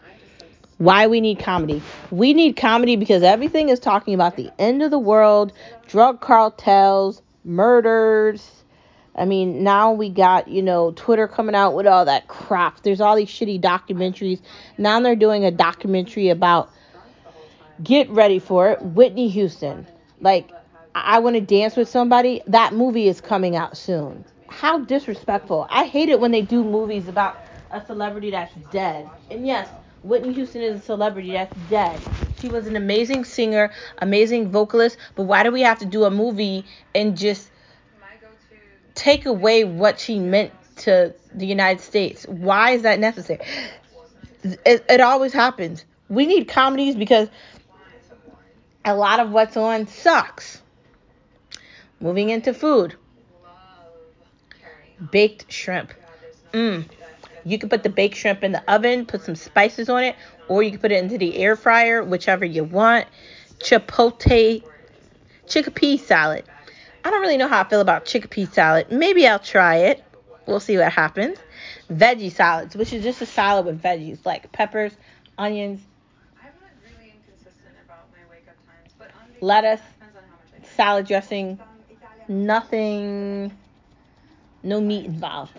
Why 0.80 1.08
we 1.08 1.20
need 1.20 1.40
comedy? 1.40 1.82
We 2.10 2.32
need 2.32 2.56
comedy 2.56 2.96
because 2.96 3.22
everything 3.22 3.68
is 3.68 3.78
talking 3.78 4.14
about 4.14 4.36
the 4.36 4.50
end 4.58 4.82
of 4.82 4.90
the 4.90 4.98
world, 4.98 5.52
drug 5.86 6.22
cartels, 6.22 7.20
murders. 7.44 8.50
I 9.14 9.26
mean, 9.26 9.62
now 9.62 9.92
we 9.92 10.08
got, 10.08 10.48
you 10.48 10.62
know, 10.62 10.92
Twitter 10.92 11.28
coming 11.28 11.54
out 11.54 11.74
with 11.74 11.86
all 11.86 12.06
that 12.06 12.28
crap. 12.28 12.82
There's 12.82 13.02
all 13.02 13.14
these 13.14 13.28
shitty 13.28 13.60
documentaries. 13.60 14.40
Now 14.78 14.98
they're 15.00 15.14
doing 15.14 15.44
a 15.44 15.50
documentary 15.50 16.30
about 16.30 16.70
get 17.82 18.08
ready 18.08 18.38
for 18.38 18.70
it, 18.70 18.80
Whitney 18.80 19.28
Houston. 19.28 19.86
Like, 20.22 20.50
I 20.94 21.18
want 21.18 21.34
to 21.34 21.42
dance 21.42 21.76
with 21.76 21.90
somebody. 21.90 22.40
That 22.46 22.72
movie 22.72 23.06
is 23.06 23.20
coming 23.20 23.54
out 23.54 23.76
soon. 23.76 24.24
How 24.48 24.78
disrespectful. 24.78 25.66
I 25.68 25.84
hate 25.84 26.08
it 26.08 26.20
when 26.20 26.30
they 26.30 26.40
do 26.40 26.64
movies 26.64 27.06
about 27.06 27.36
a 27.70 27.84
celebrity 27.84 28.30
that's 28.30 28.54
dead. 28.72 29.10
And 29.30 29.46
yes, 29.46 29.68
Whitney 30.02 30.32
Houston 30.32 30.62
is 30.62 30.80
a 30.80 30.82
celebrity 30.82 31.32
that's 31.32 31.54
dead. 31.68 32.00
She 32.40 32.48
was 32.48 32.66
an 32.66 32.76
amazing 32.76 33.24
singer, 33.24 33.70
amazing 33.98 34.50
vocalist, 34.50 34.96
but 35.14 35.24
why 35.24 35.42
do 35.42 35.50
we 35.50 35.62
have 35.62 35.78
to 35.80 35.86
do 35.86 36.04
a 36.04 36.10
movie 36.10 36.64
and 36.94 37.16
just 37.16 37.50
take 38.94 39.26
away 39.26 39.64
what 39.64 40.00
she 40.00 40.18
meant 40.18 40.52
to 40.76 41.14
the 41.34 41.46
United 41.46 41.82
States? 41.82 42.24
Why 42.26 42.72
is 42.72 42.82
that 42.82 42.98
necessary? 42.98 43.40
It, 44.42 44.84
it 44.88 45.00
always 45.00 45.34
happens. 45.34 45.84
We 46.08 46.26
need 46.26 46.48
comedies 46.48 46.96
because 46.96 47.28
a 48.84 48.94
lot 48.94 49.20
of 49.20 49.30
what's 49.30 49.56
on 49.56 49.86
sucks. 49.86 50.62
Moving 52.00 52.30
into 52.30 52.54
food, 52.54 52.94
baked 55.10 55.52
shrimp. 55.52 55.90
God, 55.90 55.96
there's 56.22 56.36
no 56.54 56.60
Mm. 56.60 56.99
You 57.44 57.58
can 57.58 57.68
put 57.68 57.82
the 57.82 57.88
baked 57.88 58.16
shrimp 58.16 58.44
in 58.44 58.52
the 58.52 58.72
oven, 58.72 59.06
put 59.06 59.22
some 59.22 59.36
spices 59.36 59.88
on 59.88 60.04
it, 60.04 60.16
or 60.48 60.62
you 60.62 60.70
can 60.70 60.80
put 60.80 60.92
it 60.92 61.02
into 61.02 61.18
the 61.18 61.36
air 61.36 61.56
fryer, 61.56 62.02
whichever 62.02 62.44
you 62.44 62.64
want. 62.64 63.06
Chipotle 63.58 64.62
chickpea 65.46 65.98
salad. 65.98 66.44
I 67.04 67.10
don't 67.10 67.20
really 67.20 67.36
know 67.36 67.48
how 67.48 67.60
I 67.60 67.68
feel 67.68 67.80
about 67.80 68.04
chickpea 68.04 68.52
salad. 68.52 68.90
Maybe 68.90 69.26
I'll 69.26 69.38
try 69.38 69.76
it. 69.76 70.04
We'll 70.46 70.60
see 70.60 70.76
what 70.76 70.92
happens. 70.92 71.38
Veggie 71.90 72.30
salads, 72.30 72.76
which 72.76 72.92
is 72.92 73.02
just 73.02 73.20
a 73.20 73.26
salad 73.26 73.66
with 73.66 73.82
veggies 73.82 74.24
like 74.24 74.50
peppers, 74.52 74.92
onions, 75.38 75.80
lettuce, 79.40 79.80
salad 80.76 81.06
dressing, 81.06 81.58
nothing, 82.28 83.52
no 84.62 84.80
meat 84.80 85.06
involved. 85.06 85.52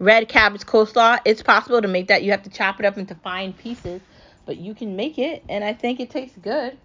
Red 0.00 0.28
cabbage 0.28 0.62
coleslaw. 0.62 1.20
It's 1.24 1.42
possible 1.42 1.80
to 1.80 1.86
make 1.86 2.08
that. 2.08 2.24
You 2.24 2.32
have 2.32 2.42
to 2.42 2.50
chop 2.50 2.80
it 2.80 2.86
up 2.86 2.98
into 2.98 3.14
fine 3.14 3.52
pieces, 3.52 4.00
but 4.46 4.56
you 4.56 4.74
can 4.74 4.96
make 4.96 5.18
it, 5.18 5.44
and 5.48 5.62
I 5.62 5.74
think 5.74 6.00
it 6.00 6.10
tastes 6.10 6.36
good. 6.38 6.76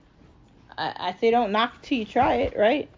I, 0.78 0.94
I 0.98 1.16
say 1.20 1.32
don't 1.32 1.52
knock 1.52 1.74
it 1.78 1.88
till 1.88 1.98
you 1.98 2.06
try 2.06 2.36
it, 2.36 2.56
right? 2.56 2.90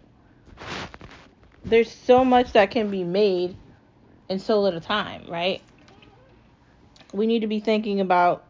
There's 1.64 1.90
so 1.90 2.24
much 2.24 2.52
that 2.52 2.70
can 2.70 2.90
be 2.90 3.04
made 3.04 3.56
in 4.28 4.38
so 4.38 4.60
little 4.60 4.80
time, 4.80 5.24
right? 5.28 5.62
We 7.12 7.26
need 7.26 7.40
to 7.40 7.46
be 7.46 7.60
thinking 7.60 8.00
about 8.00 8.44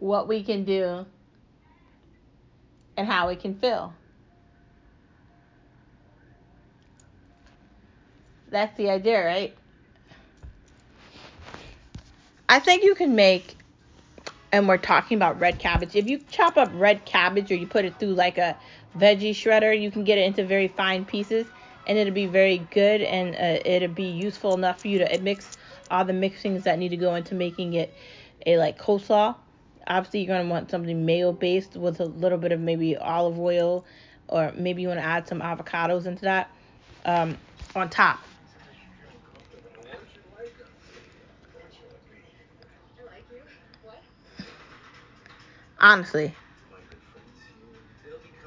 what 0.00 0.26
we 0.26 0.42
can 0.42 0.64
do 0.64 1.06
and 2.96 3.06
how 3.06 3.28
we 3.28 3.36
can 3.36 3.54
feel. 3.54 3.94
That's 8.50 8.76
the 8.76 8.90
idea, 8.90 9.24
right? 9.24 9.56
I 12.48 12.58
think 12.58 12.82
you 12.82 12.96
can 12.96 13.14
make, 13.14 13.56
and 14.50 14.66
we're 14.66 14.76
talking 14.76 15.16
about 15.16 15.38
red 15.38 15.60
cabbage. 15.60 15.94
If 15.94 16.08
you 16.08 16.18
chop 16.30 16.56
up 16.56 16.70
red 16.74 17.04
cabbage 17.04 17.52
or 17.52 17.54
you 17.54 17.68
put 17.68 17.84
it 17.84 18.00
through 18.00 18.14
like 18.14 18.38
a 18.38 18.56
veggie 18.98 19.30
shredder, 19.30 19.80
you 19.80 19.92
can 19.92 20.02
get 20.02 20.18
it 20.18 20.22
into 20.22 20.44
very 20.44 20.66
fine 20.66 21.04
pieces 21.04 21.46
and 21.86 21.96
it'll 21.96 22.12
be 22.12 22.26
very 22.26 22.58
good 22.58 23.02
and 23.02 23.34
uh, 23.36 23.60
it'll 23.64 23.88
be 23.88 24.04
useful 24.04 24.54
enough 24.54 24.80
for 24.80 24.88
you 24.88 24.98
to 24.98 25.18
mix 25.18 25.56
all 25.90 26.04
the 26.04 26.12
mixings 26.12 26.64
that 26.64 26.78
need 26.78 26.88
to 26.88 26.96
go 26.96 27.14
into 27.14 27.34
making 27.34 27.74
it 27.74 27.94
a 28.46 28.58
like 28.58 28.78
coleslaw. 28.78 29.36
Obviously, 29.90 30.20
you're 30.20 30.36
gonna 30.36 30.48
want 30.48 30.70
something 30.70 31.04
mayo 31.04 31.32
based 31.32 31.74
with 31.76 31.98
a 31.98 32.04
little 32.04 32.38
bit 32.38 32.52
of 32.52 32.60
maybe 32.60 32.96
olive 32.96 33.40
oil, 33.40 33.84
or 34.28 34.52
maybe 34.56 34.82
you 34.82 34.88
want 34.88 35.00
to 35.00 35.04
add 35.04 35.26
some 35.26 35.40
avocados 35.40 36.06
into 36.06 36.22
that 36.22 36.48
um, 37.04 37.36
on 37.74 37.90
top. 37.90 38.20
Honestly, 45.80 46.34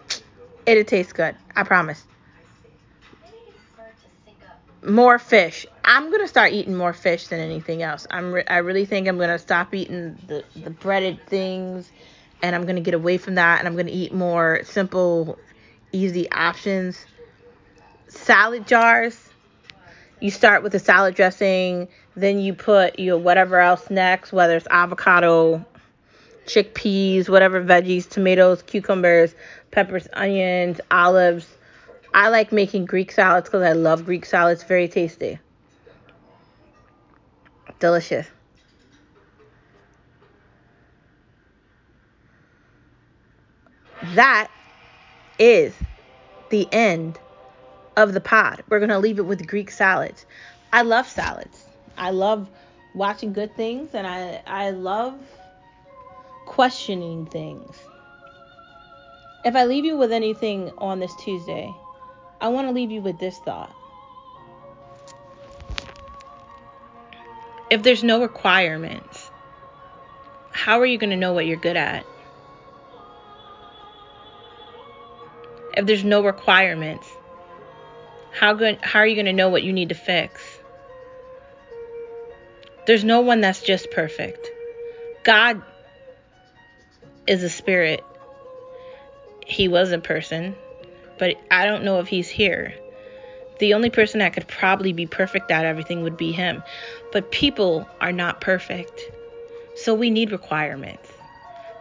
going. 0.07 0.21
it'll 0.65 0.83
taste 0.85 1.13
good. 1.13 1.35
I 1.57 1.63
promise. 1.63 2.05
More 4.85 5.17
fish. 5.17 5.65
I'm 5.85 6.11
gonna 6.11 6.27
start 6.27 6.51
eating 6.51 6.75
more 6.75 6.91
fish 6.91 7.27
than 7.27 7.39
anything 7.39 7.81
else. 7.81 8.05
I'm 8.11 8.33
re- 8.33 8.43
I 8.47 8.57
really 8.57 8.85
think 8.85 9.07
I'm 9.07 9.17
gonna 9.17 9.39
stop 9.39 9.73
eating 9.73 10.17
the 10.27 10.43
the 10.55 10.71
breaded 10.71 11.25
things, 11.27 11.89
and 12.41 12.53
I'm 12.53 12.65
gonna 12.65 12.81
get 12.81 12.93
away 12.93 13.17
from 13.17 13.35
that, 13.35 13.59
and 13.59 13.67
I'm 13.67 13.77
gonna 13.77 13.91
eat 13.91 14.13
more 14.13 14.61
simple, 14.65 15.39
easy 15.93 16.29
options. 16.31 17.05
Salad 18.09 18.67
jars. 18.67 19.29
You 20.19 20.31
start 20.31 20.63
with 20.63 20.73
the 20.73 20.79
salad 20.79 21.15
dressing, 21.15 21.87
then 22.15 22.39
you 22.39 22.53
put 22.53 22.99
your 22.99 23.17
whatever 23.17 23.59
else 23.59 23.89
next, 23.89 24.33
whether 24.33 24.55
it's 24.57 24.67
avocado, 24.69 25.65
chickpeas, 26.45 27.29
whatever 27.29 27.63
veggies, 27.63 28.07
tomatoes, 28.09 28.61
cucumbers, 28.63 29.33
peppers, 29.71 30.07
onions, 30.13 30.81
olives. 30.91 31.47
I 32.13 32.29
like 32.29 32.51
making 32.51 32.85
Greek 32.85 33.11
salads 33.11 33.49
because 33.49 33.63
I 33.63 33.73
love 33.73 34.05
Greek 34.05 34.25
salads. 34.25 34.63
Very 34.63 34.87
tasty. 34.87 35.39
Delicious. 37.79 38.27
That 44.15 44.49
is 45.39 45.73
the 46.49 46.67
end 46.71 47.19
of 47.97 48.13
the 48.13 48.21
pod. 48.21 48.63
We're 48.69 48.79
going 48.79 48.89
to 48.89 48.99
leave 48.99 49.17
it 49.17 49.25
with 49.25 49.47
Greek 49.47 49.71
salads. 49.71 50.25
I 50.71 50.83
love 50.83 51.07
salads. 51.07 51.65
I 51.97 52.11
love 52.11 52.49
watching 52.95 53.33
good 53.33 53.55
things 53.55 53.89
and 53.93 54.05
I 54.05 54.41
I 54.45 54.69
love 54.69 55.15
questioning 56.45 57.25
things. 57.25 57.75
If 59.45 59.55
I 59.55 59.65
leave 59.65 59.85
you 59.85 59.97
with 59.97 60.11
anything 60.11 60.71
on 60.77 60.99
this 60.99 61.13
Tuesday, 61.15 61.73
I 62.43 62.49
want 62.49 62.67
to 62.67 62.73
leave 62.73 62.91
you 62.91 63.01
with 63.01 63.19
this 63.19 63.39
thought. 63.39 63.73
If 67.69 67.83
there's 67.83 68.03
no 68.03 68.21
requirements, 68.21 69.31
how 70.51 70.81
are 70.81 70.85
you 70.85 70.97
going 70.97 71.11
to 71.11 71.15
know 71.15 71.31
what 71.31 71.45
you're 71.45 71.55
good 71.55 71.77
at? 71.77 72.05
If 75.77 75.85
there's 75.85 76.03
no 76.03 76.21
requirements, 76.21 77.07
how 78.33 78.55
good 78.55 78.77
how 78.81 78.99
are 78.99 79.07
you 79.07 79.15
going 79.15 79.25
to 79.27 79.33
know 79.33 79.47
what 79.47 79.63
you 79.63 79.71
need 79.71 79.89
to 79.89 79.95
fix? 79.95 80.41
There's 82.85 83.05
no 83.05 83.21
one 83.21 83.39
that's 83.39 83.61
just 83.61 83.89
perfect. 83.89 84.51
God 85.23 85.61
is 87.25 87.41
a 87.41 87.49
spirit. 87.49 88.03
He 89.47 89.69
was 89.69 89.93
a 89.93 89.97
person, 89.97 90.55
but 91.23 91.37
I 91.49 91.65
don't 91.65 91.85
know 91.85 91.99
if 92.01 92.09
he's 92.09 92.27
here. 92.27 92.73
The 93.59 93.75
only 93.75 93.89
person 93.89 94.19
that 94.19 94.33
could 94.33 94.45
probably 94.45 94.91
be 94.91 95.05
perfect 95.05 95.51
at 95.51 95.63
everything 95.63 96.03
would 96.03 96.17
be 96.17 96.33
him. 96.33 96.61
But 97.13 97.31
people 97.31 97.87
are 98.01 98.11
not 98.11 98.41
perfect. 98.41 99.09
So 99.77 99.93
we 99.93 100.09
need 100.09 100.33
requirements. 100.33 101.09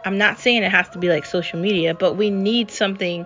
I'm 0.05 0.17
not 0.17 0.39
saying 0.39 0.63
it 0.63 0.71
has 0.71 0.87
to 0.91 0.97
be 0.97 1.09
like 1.09 1.25
social 1.25 1.59
media, 1.59 1.93
but 1.93 2.13
we 2.13 2.29
need 2.29 2.71
something 2.71 3.25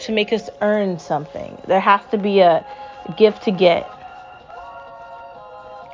to 0.00 0.10
make 0.10 0.32
us 0.32 0.50
earn 0.62 0.98
something. 0.98 1.56
There 1.68 1.78
has 1.78 2.00
to 2.10 2.18
be 2.18 2.40
a 2.40 2.66
gift 3.16 3.44
to 3.44 3.52
get. 3.52 3.88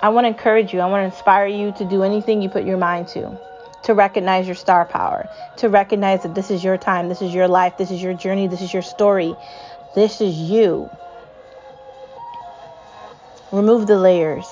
I 0.01 0.09
want 0.09 0.25
to 0.25 0.29
encourage 0.29 0.73
you, 0.73 0.81
I 0.81 0.87
want 0.87 1.03
to 1.03 1.15
inspire 1.15 1.47
you 1.47 1.73
to 1.73 1.85
do 1.85 2.05
anything 2.05 2.41
you 2.41 2.49
put 2.49 2.65
your 2.65 2.79
mind 2.79 3.09
to, 3.09 3.39
to 3.85 3.95
recognize 3.95 4.47
your 4.47 4.55
star 4.55 4.85
power, 4.85 5.29
to 5.59 5.69
recognize 5.69 6.23
that 6.23 6.35
this 6.35 6.51
is 6.51 6.63
your 6.63 6.79
time, 6.79 7.09
this 7.09 7.23
is 7.23 7.35
your 7.35 7.49
life, 7.49 7.77
this 7.77 7.91
is 7.91 8.03
your 8.03 8.15
journey, 8.15 8.47
this 8.47 8.61
is 8.61 8.73
your 8.73 8.83
story, 8.83 9.35
this 9.95 10.21
is 10.21 10.37
you. 10.37 10.89
Remove 13.53 13.87
the 13.87 13.99
layers. 13.99 14.47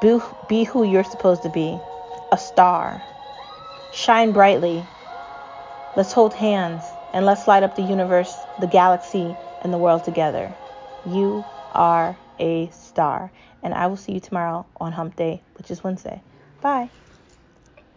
Be, 0.00 0.18
be 0.48 0.64
who 0.64 0.84
you're 0.84 1.04
supposed 1.04 1.42
to 1.42 1.50
be 1.50 1.78
a 2.32 2.38
star. 2.38 3.02
Shine 3.92 4.32
brightly. 4.32 4.84
Let's 5.96 6.12
hold 6.12 6.34
hands 6.34 6.84
and 7.12 7.24
let's 7.26 7.46
light 7.48 7.62
up 7.62 7.76
the 7.76 7.82
universe, 7.82 8.34
the 8.60 8.66
galaxy, 8.66 9.34
and 9.62 9.72
the 9.72 9.78
world 9.78 10.04
together. 10.04 10.54
You 11.06 11.44
are 11.72 12.16
a 12.38 12.68
star. 12.70 13.30
And 13.62 13.74
I 13.74 13.86
will 13.86 13.96
see 13.96 14.12
you 14.12 14.20
tomorrow 14.20 14.66
on 14.76 14.92
Hump 14.92 15.16
Day, 15.16 15.42
which 15.56 15.70
is 15.70 15.82
Wednesday. 15.82 16.22
Bye. 16.60 16.90